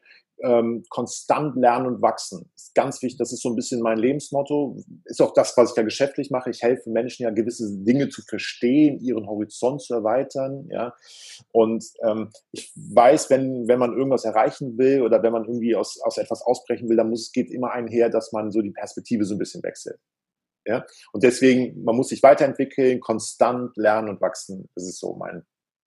ähm, 0.44 0.84
konstant 0.89 1.56
lernen 1.56 1.88
und 1.88 2.01
wachsen. 2.01 2.50
Das 2.54 2.63
ist 2.63 2.75
ganz 2.75 3.01
wichtig, 3.01 3.18
das 3.18 3.32
ist 3.32 3.42
so 3.42 3.50
ein 3.50 3.56
bisschen 3.56 3.82
mein 3.82 3.98
Lebensmotto. 3.98 4.77
Ist 5.06 5.22
auch 5.22 5.34
das, 5.34 5.56
was 5.58 5.72
ich 5.72 5.77
ja 5.77 5.84
geschäftlich 5.84 6.32
mache. 6.32 6.50
Ich 6.50 6.62
helfe 6.62 6.89
Menschen 6.89 7.24
ja 7.24 7.30
gewisse 7.30 7.77
Dinge 7.84 8.10
zu 8.10 8.22
verstehen, 8.22 9.00
ihren 9.00 9.27
Horizont 9.27 9.82
zu 9.82 9.94
erweitern. 9.94 10.68
Ja. 10.70 10.94
Und 11.51 11.86
ähm, 12.04 12.32
ich 12.51 12.74
weiß, 12.75 13.30
wenn, 13.30 13.68
wenn 13.68 13.80
man 13.80 13.94
irgendwas 13.94 14.25
erreichen 14.25 14.77
will 14.77 15.01
oder 15.01 15.24
wenn 15.24 15.34
man 15.34 15.46
irgendwie 15.46 15.75
aus, 15.75 16.00
aus 16.01 16.18
etwas 16.18 16.42
ausbrechen 16.42 16.89
will, 16.89 16.98
dann 16.98 17.10
muss, 17.10 17.32
geht 17.32 17.50
immer 17.50 17.72
einher, 17.72 18.10
dass 18.10 18.32
man 18.32 18.51
so 18.51 18.62
die 18.62 18.72
Perspektive 18.72 19.25
so 19.25 19.36
ein 19.36 19.39
bisschen 19.39 19.63
wechselt. 19.63 20.00
Ja? 20.65 20.86
Und 21.13 21.24
deswegen, 21.24 21.84
man 21.84 21.96
muss 21.96 22.10
sich 22.10 22.24
weiterentwickeln, 22.24 23.00
konstant 23.00 23.75
lernen 23.77 24.10
und 24.10 24.22
wachsen. 24.22 24.70
Das 24.75 24.86
ist 24.86 25.00
so 25.00 25.15
mein 25.15 25.46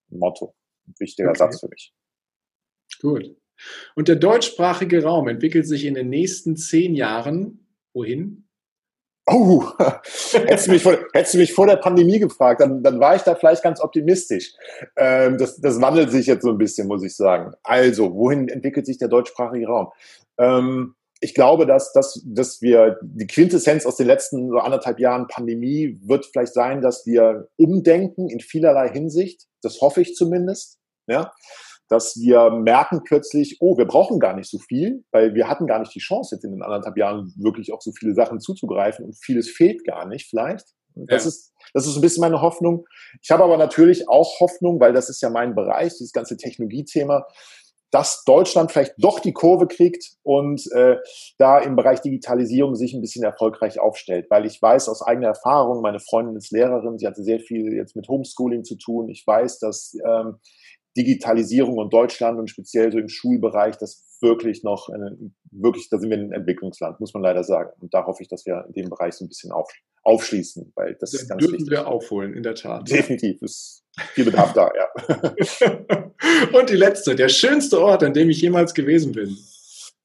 Motto. 0.08 0.54
Ein 0.86 0.94
wichtiger 0.98 1.30
okay. 1.30 1.38
Satz 1.38 1.60
für 1.60 1.68
mich. 1.68 1.92
Gut. 3.00 3.37
Und 3.94 4.08
der 4.08 4.16
deutschsprachige 4.16 5.02
Raum 5.02 5.28
entwickelt 5.28 5.66
sich 5.66 5.84
in 5.84 5.94
den 5.94 6.08
nächsten 6.08 6.56
zehn 6.56 6.94
Jahren 6.94 7.66
wohin? 7.92 8.48
Oh, 9.30 9.62
hättest 10.32 10.68
du, 10.68 10.70
mich 10.70 10.82
vor, 10.82 10.96
hättest 11.12 11.34
du 11.34 11.38
mich 11.38 11.52
vor 11.52 11.66
der 11.66 11.76
Pandemie 11.76 12.18
gefragt, 12.18 12.62
dann, 12.62 12.82
dann 12.82 12.98
war 12.98 13.14
ich 13.14 13.22
da 13.22 13.34
vielleicht 13.34 13.62
ganz 13.62 13.80
optimistisch. 13.80 14.54
Ähm, 14.96 15.36
das, 15.36 15.60
das 15.60 15.80
wandelt 15.80 16.10
sich 16.10 16.26
jetzt 16.26 16.42
so 16.42 16.50
ein 16.50 16.58
bisschen, 16.58 16.88
muss 16.88 17.04
ich 17.04 17.14
sagen. 17.14 17.52
Also, 17.62 18.14
wohin 18.14 18.48
entwickelt 18.48 18.86
sich 18.86 18.96
der 18.96 19.08
deutschsprachige 19.08 19.66
Raum? 19.66 19.88
Ähm, 20.38 20.94
ich 21.20 21.34
glaube, 21.34 21.66
dass, 21.66 21.92
dass, 21.92 22.22
dass 22.24 22.62
wir 22.62 22.98
die 23.02 23.26
Quintessenz 23.26 23.84
aus 23.84 23.96
den 23.96 24.06
letzten 24.06 24.50
so 24.50 24.58
anderthalb 24.58 24.98
Jahren 24.98 25.26
Pandemie 25.26 26.00
wird 26.04 26.26
vielleicht 26.26 26.54
sein, 26.54 26.80
dass 26.80 27.04
wir 27.04 27.48
umdenken 27.56 28.30
in 28.30 28.40
vielerlei 28.40 28.88
Hinsicht. 28.88 29.46
Das 29.60 29.80
hoffe 29.80 30.00
ich 30.00 30.14
zumindest. 30.14 30.78
Ja 31.06 31.32
dass 31.88 32.16
wir 32.20 32.50
merken 32.50 33.02
plötzlich, 33.04 33.56
oh, 33.60 33.78
wir 33.78 33.86
brauchen 33.86 34.18
gar 34.20 34.34
nicht 34.34 34.50
so 34.50 34.58
viel, 34.58 35.04
weil 35.10 35.34
wir 35.34 35.48
hatten 35.48 35.66
gar 35.66 35.78
nicht 35.78 35.94
die 35.94 36.00
Chance, 36.00 36.34
jetzt 36.34 36.44
in 36.44 36.52
den 36.52 36.62
anderthalb 36.62 36.96
Jahren 36.96 37.32
wirklich 37.36 37.72
auf 37.72 37.82
so 37.82 37.92
viele 37.92 38.14
Sachen 38.14 38.40
zuzugreifen 38.40 39.04
und 39.04 39.16
vieles 39.16 39.50
fehlt 39.50 39.84
gar 39.84 40.06
nicht 40.06 40.28
vielleicht. 40.28 40.66
Das, 41.06 41.24
ja. 41.24 41.28
ist, 41.28 41.52
das 41.74 41.86
ist 41.86 41.96
ein 41.96 42.00
bisschen 42.00 42.22
meine 42.22 42.42
Hoffnung. 42.42 42.84
Ich 43.22 43.30
habe 43.30 43.44
aber 43.44 43.56
natürlich 43.56 44.08
auch 44.08 44.40
Hoffnung, 44.40 44.80
weil 44.80 44.92
das 44.92 45.08
ist 45.08 45.22
ja 45.22 45.30
mein 45.30 45.54
Bereich, 45.54 45.92
dieses 45.92 46.12
ganze 46.12 46.36
Technologiethema, 46.36 47.26
dass 47.90 48.22
Deutschland 48.24 48.70
vielleicht 48.70 48.94
doch 48.98 49.18
die 49.18 49.32
Kurve 49.32 49.66
kriegt 49.66 50.16
und 50.22 50.70
äh, 50.72 50.96
da 51.38 51.58
im 51.58 51.74
Bereich 51.74 52.00
Digitalisierung 52.00 52.74
sich 52.74 52.92
ein 52.92 53.00
bisschen 53.00 53.24
erfolgreich 53.24 53.80
aufstellt. 53.80 54.26
Weil 54.28 54.44
ich 54.44 54.60
weiß 54.60 54.88
aus 54.88 55.02
eigener 55.02 55.28
Erfahrung, 55.28 55.80
meine 55.80 56.00
Freundin 56.00 56.36
ist 56.36 56.50
Lehrerin, 56.50 56.98
sie 56.98 57.06
hatte 57.06 57.22
sehr 57.22 57.40
viel 57.40 57.72
jetzt 57.72 57.96
mit 57.96 58.08
Homeschooling 58.08 58.64
zu 58.64 58.76
tun. 58.76 59.08
Ich 59.08 59.26
weiß, 59.26 59.58
dass 59.60 59.96
ähm, 60.04 60.36
Digitalisierung 60.98 61.78
und 61.78 61.92
Deutschland 61.92 62.38
und 62.38 62.50
speziell 62.50 62.90
so 62.90 62.98
im 62.98 63.08
Schulbereich 63.08 63.76
das 63.78 64.04
wirklich 64.20 64.64
noch, 64.64 64.88
eine, 64.88 65.16
wirklich, 65.52 65.88
da 65.90 65.98
sind 65.98 66.10
wir 66.10 66.18
ein 66.18 66.32
Entwicklungsland, 66.32 66.98
muss 66.98 67.14
man 67.14 67.22
leider 67.22 67.44
sagen. 67.44 67.70
Und 67.80 67.94
da 67.94 68.04
hoffe 68.04 68.22
ich, 68.22 68.28
dass 68.28 68.44
wir 68.46 68.64
in 68.66 68.72
dem 68.72 68.90
Bereich 68.90 69.14
so 69.14 69.24
ein 69.24 69.28
bisschen 69.28 69.52
auf, 69.52 69.70
aufschließen, 70.02 70.72
weil 70.74 70.96
das 71.00 71.12
da 71.12 71.18
ist 71.18 71.28
ganz 71.28 71.40
dürfen 71.40 71.54
wichtig. 71.54 71.70
wir 71.70 71.86
aufholen, 71.86 72.34
in 72.34 72.42
der 72.42 72.56
Tat. 72.56 72.90
Definitiv, 72.90 73.40
ist 73.42 73.84
viel 74.14 74.24
Bedarf 74.24 74.52
da, 74.54 74.70
ja. 74.74 76.10
und 76.58 76.68
die 76.68 76.76
letzte, 76.76 77.14
der 77.14 77.28
schönste 77.28 77.80
Ort, 77.80 78.02
an 78.02 78.12
dem 78.12 78.28
ich 78.28 78.40
jemals 78.40 78.74
gewesen 78.74 79.12
bin. 79.12 79.36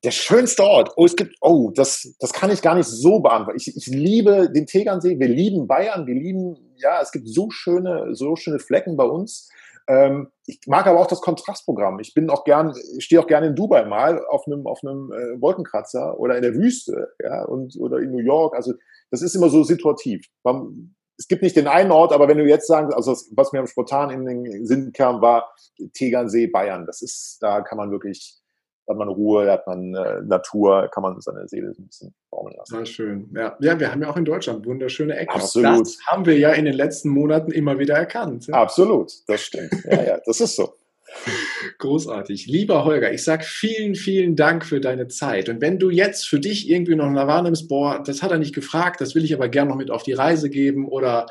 Der 0.03 0.11
schönste 0.11 0.63
Ort. 0.63 0.91
Oh, 0.97 1.05
es 1.05 1.15
gibt, 1.15 1.35
oh, 1.39 1.71
das, 1.73 2.13
das 2.19 2.33
kann 2.33 2.51
ich 2.51 2.61
gar 2.61 2.75
nicht 2.75 2.87
so 2.87 3.21
beantworten. 3.21 3.57
Ich, 3.57 3.75
ich 3.75 3.87
liebe 3.87 4.51
den 4.53 4.65
Tegernsee, 4.65 5.17
wir 5.17 5.29
lieben 5.29 5.65
Bayern, 5.65 6.05
wir 6.05 6.15
lieben, 6.15 6.75
ja, 6.75 7.01
es 7.01 7.11
gibt 7.11 7.27
so 7.27 7.49
schöne, 7.49 8.13
so 8.13 8.35
schöne 8.35 8.59
Flecken 8.59 8.97
bei 8.97 9.05
uns. 9.05 9.49
Ähm, 9.87 10.29
ich 10.45 10.59
mag 10.67 10.87
aber 10.87 10.99
auch 10.99 11.07
das 11.07 11.21
Kontrastprogramm. 11.21 11.99
Ich 11.99 12.13
bin 12.13 12.29
auch 12.29 12.43
gern, 12.43 12.73
stehe 12.99 13.21
auch 13.21 13.27
gerne 13.27 13.47
in 13.47 13.55
Dubai 13.55 13.85
mal 13.85 14.25
auf 14.25 14.43
einem, 14.47 14.65
auf 14.67 14.79
einem 14.83 15.11
äh, 15.11 15.41
Wolkenkratzer 15.41 16.19
oder 16.19 16.35
in 16.35 16.41
der 16.41 16.53
Wüste, 16.53 17.09
ja, 17.21 17.43
und, 17.45 17.75
oder 17.79 17.99
in 17.99 18.11
New 18.11 18.23
York. 18.23 18.55
Also, 18.55 18.73
das 19.11 19.21
ist 19.21 19.35
immer 19.35 19.49
so 19.49 19.63
situativ. 19.63 20.25
Man, 20.43 20.95
es 21.17 21.27
gibt 21.27 21.43
nicht 21.43 21.55
den 21.55 21.67
einen 21.67 21.91
Ort, 21.91 22.11
aber 22.11 22.27
wenn 22.27 22.37
du 22.37 22.45
jetzt 22.45 22.67
sagst, 22.67 22.93
also 22.95 23.11
das, 23.11 23.31
was 23.35 23.51
mir 23.51 23.65
spontan 23.67 24.09
in 24.09 24.25
den 24.25 24.65
Sinn 24.65 24.91
kam, 24.93 25.21
war 25.21 25.53
Tegernsee, 25.93 26.47
Bayern. 26.47 26.85
Das 26.85 27.01
ist, 27.01 27.37
da 27.41 27.61
kann 27.61 27.77
man 27.77 27.91
wirklich 27.91 28.42
hat 28.87 28.97
man 28.97 29.07
Ruhe, 29.07 29.45
da 29.45 29.53
hat 29.53 29.67
man 29.67 29.93
äh, 29.93 30.21
Natur, 30.21 30.89
kann 30.93 31.03
man 31.03 31.19
seine 31.21 31.47
Seele 31.47 31.73
ein 31.77 31.87
bisschen 31.87 32.13
baumeln 32.29 32.55
lassen. 32.57 32.75
Sehr 32.75 32.85
schön. 32.85 33.29
Ja. 33.35 33.55
ja, 33.59 33.79
wir 33.79 33.91
haben 33.91 34.01
ja 34.01 34.09
auch 34.09 34.17
in 34.17 34.25
Deutschland 34.25 34.65
wunderschöne 34.65 35.15
Ecken. 35.15 35.33
Absolut. 35.33 35.81
Das 35.81 35.97
haben 36.07 36.25
wir 36.25 36.37
ja 36.37 36.51
in 36.51 36.65
den 36.65 36.75
letzten 36.75 37.09
Monaten 37.09 37.51
immer 37.51 37.79
wieder 37.79 37.95
erkannt. 37.95 38.47
Ja? 38.47 38.55
Absolut, 38.55 39.11
das 39.27 39.41
stimmt. 39.41 39.71
Ja, 39.85 40.03
ja, 40.03 40.19
das 40.25 40.41
ist 40.41 40.55
so. 40.55 40.73
Großartig. 41.79 42.47
Lieber 42.47 42.85
Holger, 42.85 43.13
ich 43.13 43.23
sage 43.23 43.43
vielen, 43.45 43.95
vielen 43.95 44.35
Dank 44.35 44.65
für 44.65 44.79
deine 44.79 45.07
Zeit. 45.07 45.49
Und 45.49 45.61
wenn 45.61 45.79
du 45.79 45.89
jetzt 45.89 46.27
für 46.27 46.39
dich 46.39 46.69
irgendwie 46.69 46.95
noch 46.95 47.13
wahrnimmst, 47.13 47.67
boah, 47.67 48.01
das 48.03 48.23
hat 48.23 48.31
er 48.31 48.39
nicht 48.39 48.55
gefragt, 48.55 49.01
das 49.01 49.15
will 49.15 49.23
ich 49.23 49.33
aber 49.33 49.49
gerne 49.49 49.69
noch 49.69 49.77
mit 49.77 49.91
auf 49.91 50.03
die 50.03 50.13
Reise 50.13 50.49
geben 50.49 50.87
oder 50.87 51.27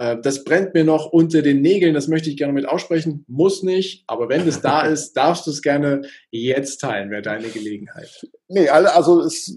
das 0.00 0.44
brennt 0.44 0.72
mir 0.72 0.84
noch 0.84 1.12
unter 1.12 1.42
den 1.42 1.60
Nägeln, 1.60 1.92
das 1.92 2.08
möchte 2.08 2.30
ich 2.30 2.36
gerne 2.38 2.54
mit 2.54 2.66
aussprechen, 2.66 3.24
muss 3.28 3.62
nicht, 3.62 4.04
aber 4.06 4.30
wenn 4.30 4.48
es 4.48 4.62
da 4.62 4.82
ist, 4.86 5.12
darfst 5.12 5.46
du 5.46 5.50
es 5.50 5.60
gerne 5.60 6.02
jetzt 6.30 6.78
teilen, 6.78 7.10
wäre 7.10 7.22
deine 7.22 7.48
Gelegenheit. 7.48 8.08
Nee, 8.52 8.68
alle, 8.68 8.92
also 8.94 9.20
es 9.20 9.56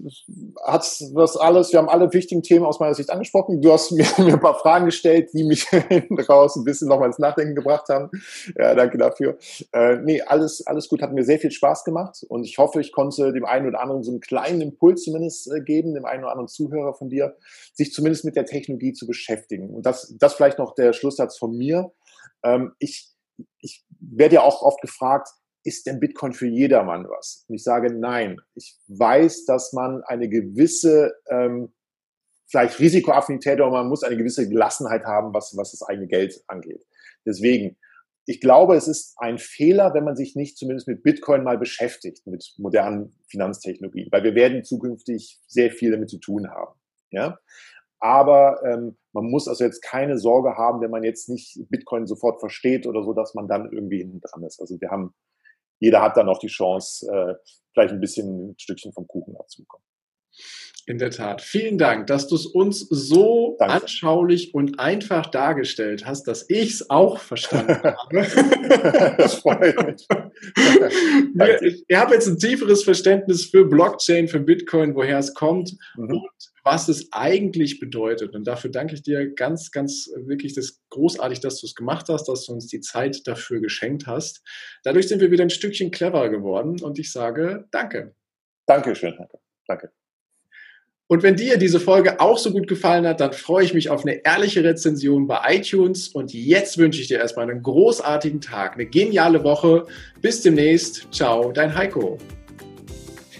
hat 0.62 0.82
das 1.14 1.36
alles, 1.36 1.72
wir 1.72 1.80
haben 1.80 1.88
alle 1.88 2.12
wichtigen 2.12 2.42
Themen 2.42 2.64
aus 2.64 2.78
meiner 2.78 2.94
Sicht 2.94 3.10
angesprochen. 3.10 3.60
Du 3.60 3.72
hast 3.72 3.90
mir, 3.90 4.06
mir 4.18 4.34
ein 4.34 4.40
paar 4.40 4.58
Fragen 4.58 4.86
gestellt, 4.86 5.30
die 5.32 5.42
mich 5.42 5.64
hinten 5.88 6.20
raus 6.20 6.54
ein 6.54 6.62
bisschen 6.62 6.88
nochmal 6.88 7.08
ins 7.08 7.18
Nachdenken 7.18 7.56
gebracht 7.56 7.88
haben. 7.88 8.10
Ja, 8.56 8.74
danke 8.76 8.96
dafür. 8.96 9.36
Äh, 9.72 9.96
nee, 9.96 10.22
alles, 10.22 10.64
alles 10.66 10.88
gut, 10.88 11.02
hat 11.02 11.12
mir 11.12 11.24
sehr 11.24 11.40
viel 11.40 11.50
Spaß 11.50 11.82
gemacht 11.82 12.24
und 12.28 12.44
ich 12.44 12.58
hoffe, 12.58 12.80
ich 12.80 12.92
konnte 12.92 13.32
dem 13.32 13.44
einen 13.44 13.66
oder 13.66 13.80
anderen 13.80 14.04
so 14.04 14.12
einen 14.12 14.20
kleinen 14.20 14.60
Impuls 14.60 15.02
zumindest 15.02 15.50
äh, 15.50 15.60
geben, 15.60 15.94
dem 15.94 16.04
einen 16.04 16.22
oder 16.22 16.30
anderen 16.30 16.48
Zuhörer 16.48 16.94
von 16.94 17.08
dir, 17.08 17.36
sich 17.72 17.92
zumindest 17.92 18.24
mit 18.24 18.36
der 18.36 18.46
Technologie 18.46 18.92
zu 18.92 19.08
beschäftigen. 19.08 19.70
Und 19.70 19.86
das, 19.86 20.14
das 20.20 20.33
vielleicht 20.34 20.58
noch 20.58 20.74
der 20.74 20.92
Schlusssatz 20.92 21.38
von 21.38 21.56
mir. 21.56 21.92
Ähm, 22.42 22.74
ich, 22.78 23.08
ich 23.58 23.84
werde 24.00 24.36
ja 24.36 24.42
auch 24.42 24.62
oft 24.62 24.80
gefragt, 24.80 25.28
ist 25.64 25.86
denn 25.86 25.98
Bitcoin 25.98 26.34
für 26.34 26.46
jedermann 26.46 27.08
was? 27.08 27.44
Und 27.48 27.54
ich 27.54 27.64
sage 27.64 27.92
nein. 27.92 28.38
Ich 28.54 28.76
weiß, 28.88 29.46
dass 29.46 29.72
man 29.72 30.02
eine 30.04 30.28
gewisse 30.28 31.14
ähm, 31.28 31.72
vielleicht 32.46 32.78
Risikoaffinität, 32.78 33.60
aber 33.60 33.70
man 33.70 33.88
muss 33.88 34.02
eine 34.02 34.16
gewisse 34.16 34.48
Gelassenheit 34.48 35.04
haben, 35.04 35.32
was, 35.32 35.56
was 35.56 35.72
das 35.72 35.82
eigene 35.82 36.06
Geld 36.06 36.44
angeht. 36.46 36.86
Deswegen, 37.26 37.76
ich 38.26 38.40
glaube, 38.40 38.76
es 38.76 38.88
ist 38.88 39.14
ein 39.16 39.38
Fehler, 39.38 39.94
wenn 39.94 40.04
man 40.04 40.16
sich 40.16 40.36
nicht 40.36 40.56
zumindest 40.56 40.86
mit 40.86 41.02
Bitcoin 41.02 41.42
mal 41.42 41.58
beschäftigt, 41.58 42.26
mit 42.26 42.54
modernen 42.58 43.18
Finanztechnologien, 43.28 44.08
weil 44.10 44.22
wir 44.22 44.34
werden 44.34 44.64
zukünftig 44.64 45.40
sehr 45.46 45.70
viel 45.70 45.90
damit 45.90 46.10
zu 46.10 46.18
tun 46.18 46.50
haben. 46.50 46.78
Ja? 47.10 47.38
Aber 48.04 48.60
ähm, 48.66 48.98
man 49.14 49.24
muss 49.30 49.48
also 49.48 49.64
jetzt 49.64 49.80
keine 49.80 50.18
Sorge 50.18 50.58
haben, 50.58 50.82
wenn 50.82 50.90
man 50.90 51.04
jetzt 51.04 51.30
nicht 51.30 51.58
Bitcoin 51.70 52.06
sofort 52.06 52.38
versteht 52.38 52.86
oder 52.86 53.02
so, 53.02 53.14
dass 53.14 53.32
man 53.32 53.48
dann 53.48 53.72
irgendwie 53.72 53.96
hinten 53.96 54.20
dran 54.20 54.44
ist. 54.44 54.60
Also 54.60 54.78
wir 54.78 54.90
haben, 54.90 55.14
jeder 55.80 56.02
hat 56.02 56.18
dann 56.18 56.28
auch 56.28 56.38
die 56.38 56.48
Chance, 56.48 57.10
äh, 57.10 57.34
vielleicht 57.72 57.94
ein 57.94 58.00
bisschen 58.00 58.50
ein 58.50 58.58
Stückchen 58.58 58.92
vom 58.92 59.06
Kuchen 59.06 59.34
abzubekommen. 59.38 59.86
In 60.84 60.98
der 60.98 61.12
Tat. 61.12 61.40
Vielen 61.40 61.78
Dank, 61.78 62.08
dass 62.08 62.28
du 62.28 62.34
es 62.34 62.44
uns 62.44 62.80
so 62.90 63.56
Danke. 63.58 63.84
anschaulich 63.84 64.52
und 64.52 64.78
einfach 64.78 65.28
dargestellt 65.28 66.04
hast, 66.04 66.24
dass 66.24 66.44
ich 66.50 66.74
es 66.74 66.90
auch 66.90 67.20
verstanden 67.20 67.82
habe. 67.82 69.14
das 69.16 69.36
freut 69.36 69.82
mich. 69.86 70.06
ich, 71.62 71.84
ich 71.88 71.96
habe 71.96 72.12
jetzt 72.12 72.26
ein 72.26 72.38
tieferes 72.38 72.84
Verständnis 72.84 73.46
für 73.46 73.64
Blockchain, 73.64 74.28
für 74.28 74.40
Bitcoin, 74.40 74.94
woher 74.94 75.18
es 75.18 75.32
kommt 75.32 75.74
mhm. 75.96 76.10
und 76.10 76.53
was 76.64 76.88
es 76.88 77.12
eigentlich 77.12 77.78
bedeutet. 77.78 78.34
Und 78.34 78.46
dafür 78.46 78.70
danke 78.70 78.94
ich 78.94 79.02
dir 79.02 79.32
ganz, 79.32 79.70
ganz 79.70 80.10
wirklich 80.16 80.54
das 80.54 80.80
großartig, 80.90 81.40
dass 81.40 81.60
du 81.60 81.66
es 81.66 81.74
gemacht 81.74 82.06
hast, 82.08 82.26
dass 82.26 82.46
du 82.46 82.52
uns 82.52 82.66
die 82.66 82.80
Zeit 82.80 83.26
dafür 83.26 83.60
geschenkt 83.60 84.06
hast. 84.06 84.42
Dadurch 84.82 85.06
sind 85.06 85.20
wir 85.20 85.30
wieder 85.30 85.44
ein 85.44 85.50
Stückchen 85.50 85.90
cleverer 85.90 86.30
geworden 86.30 86.82
und 86.82 86.98
ich 86.98 87.12
sage 87.12 87.66
Danke. 87.70 88.14
Dankeschön, 88.66 89.14
danke. 89.16 89.38
Danke. 89.66 89.92
Und 91.06 91.22
wenn 91.22 91.36
dir 91.36 91.58
diese 91.58 91.80
Folge 91.80 92.18
auch 92.18 92.38
so 92.38 92.50
gut 92.50 92.66
gefallen 92.66 93.06
hat, 93.06 93.20
dann 93.20 93.34
freue 93.34 93.64
ich 93.64 93.74
mich 93.74 93.90
auf 93.90 94.04
eine 94.04 94.24
ehrliche 94.24 94.64
Rezension 94.64 95.26
bei 95.26 95.56
iTunes. 95.56 96.08
Und 96.08 96.32
jetzt 96.32 96.78
wünsche 96.78 97.00
ich 97.00 97.08
dir 97.08 97.18
erstmal 97.18 97.50
einen 97.50 97.62
großartigen 97.62 98.40
Tag, 98.40 98.74
eine 98.74 98.86
geniale 98.86 99.44
Woche. 99.44 99.86
Bis 100.22 100.40
demnächst. 100.40 101.06
Ciao, 101.12 101.52
dein 101.52 101.74
Heiko. 101.76 102.18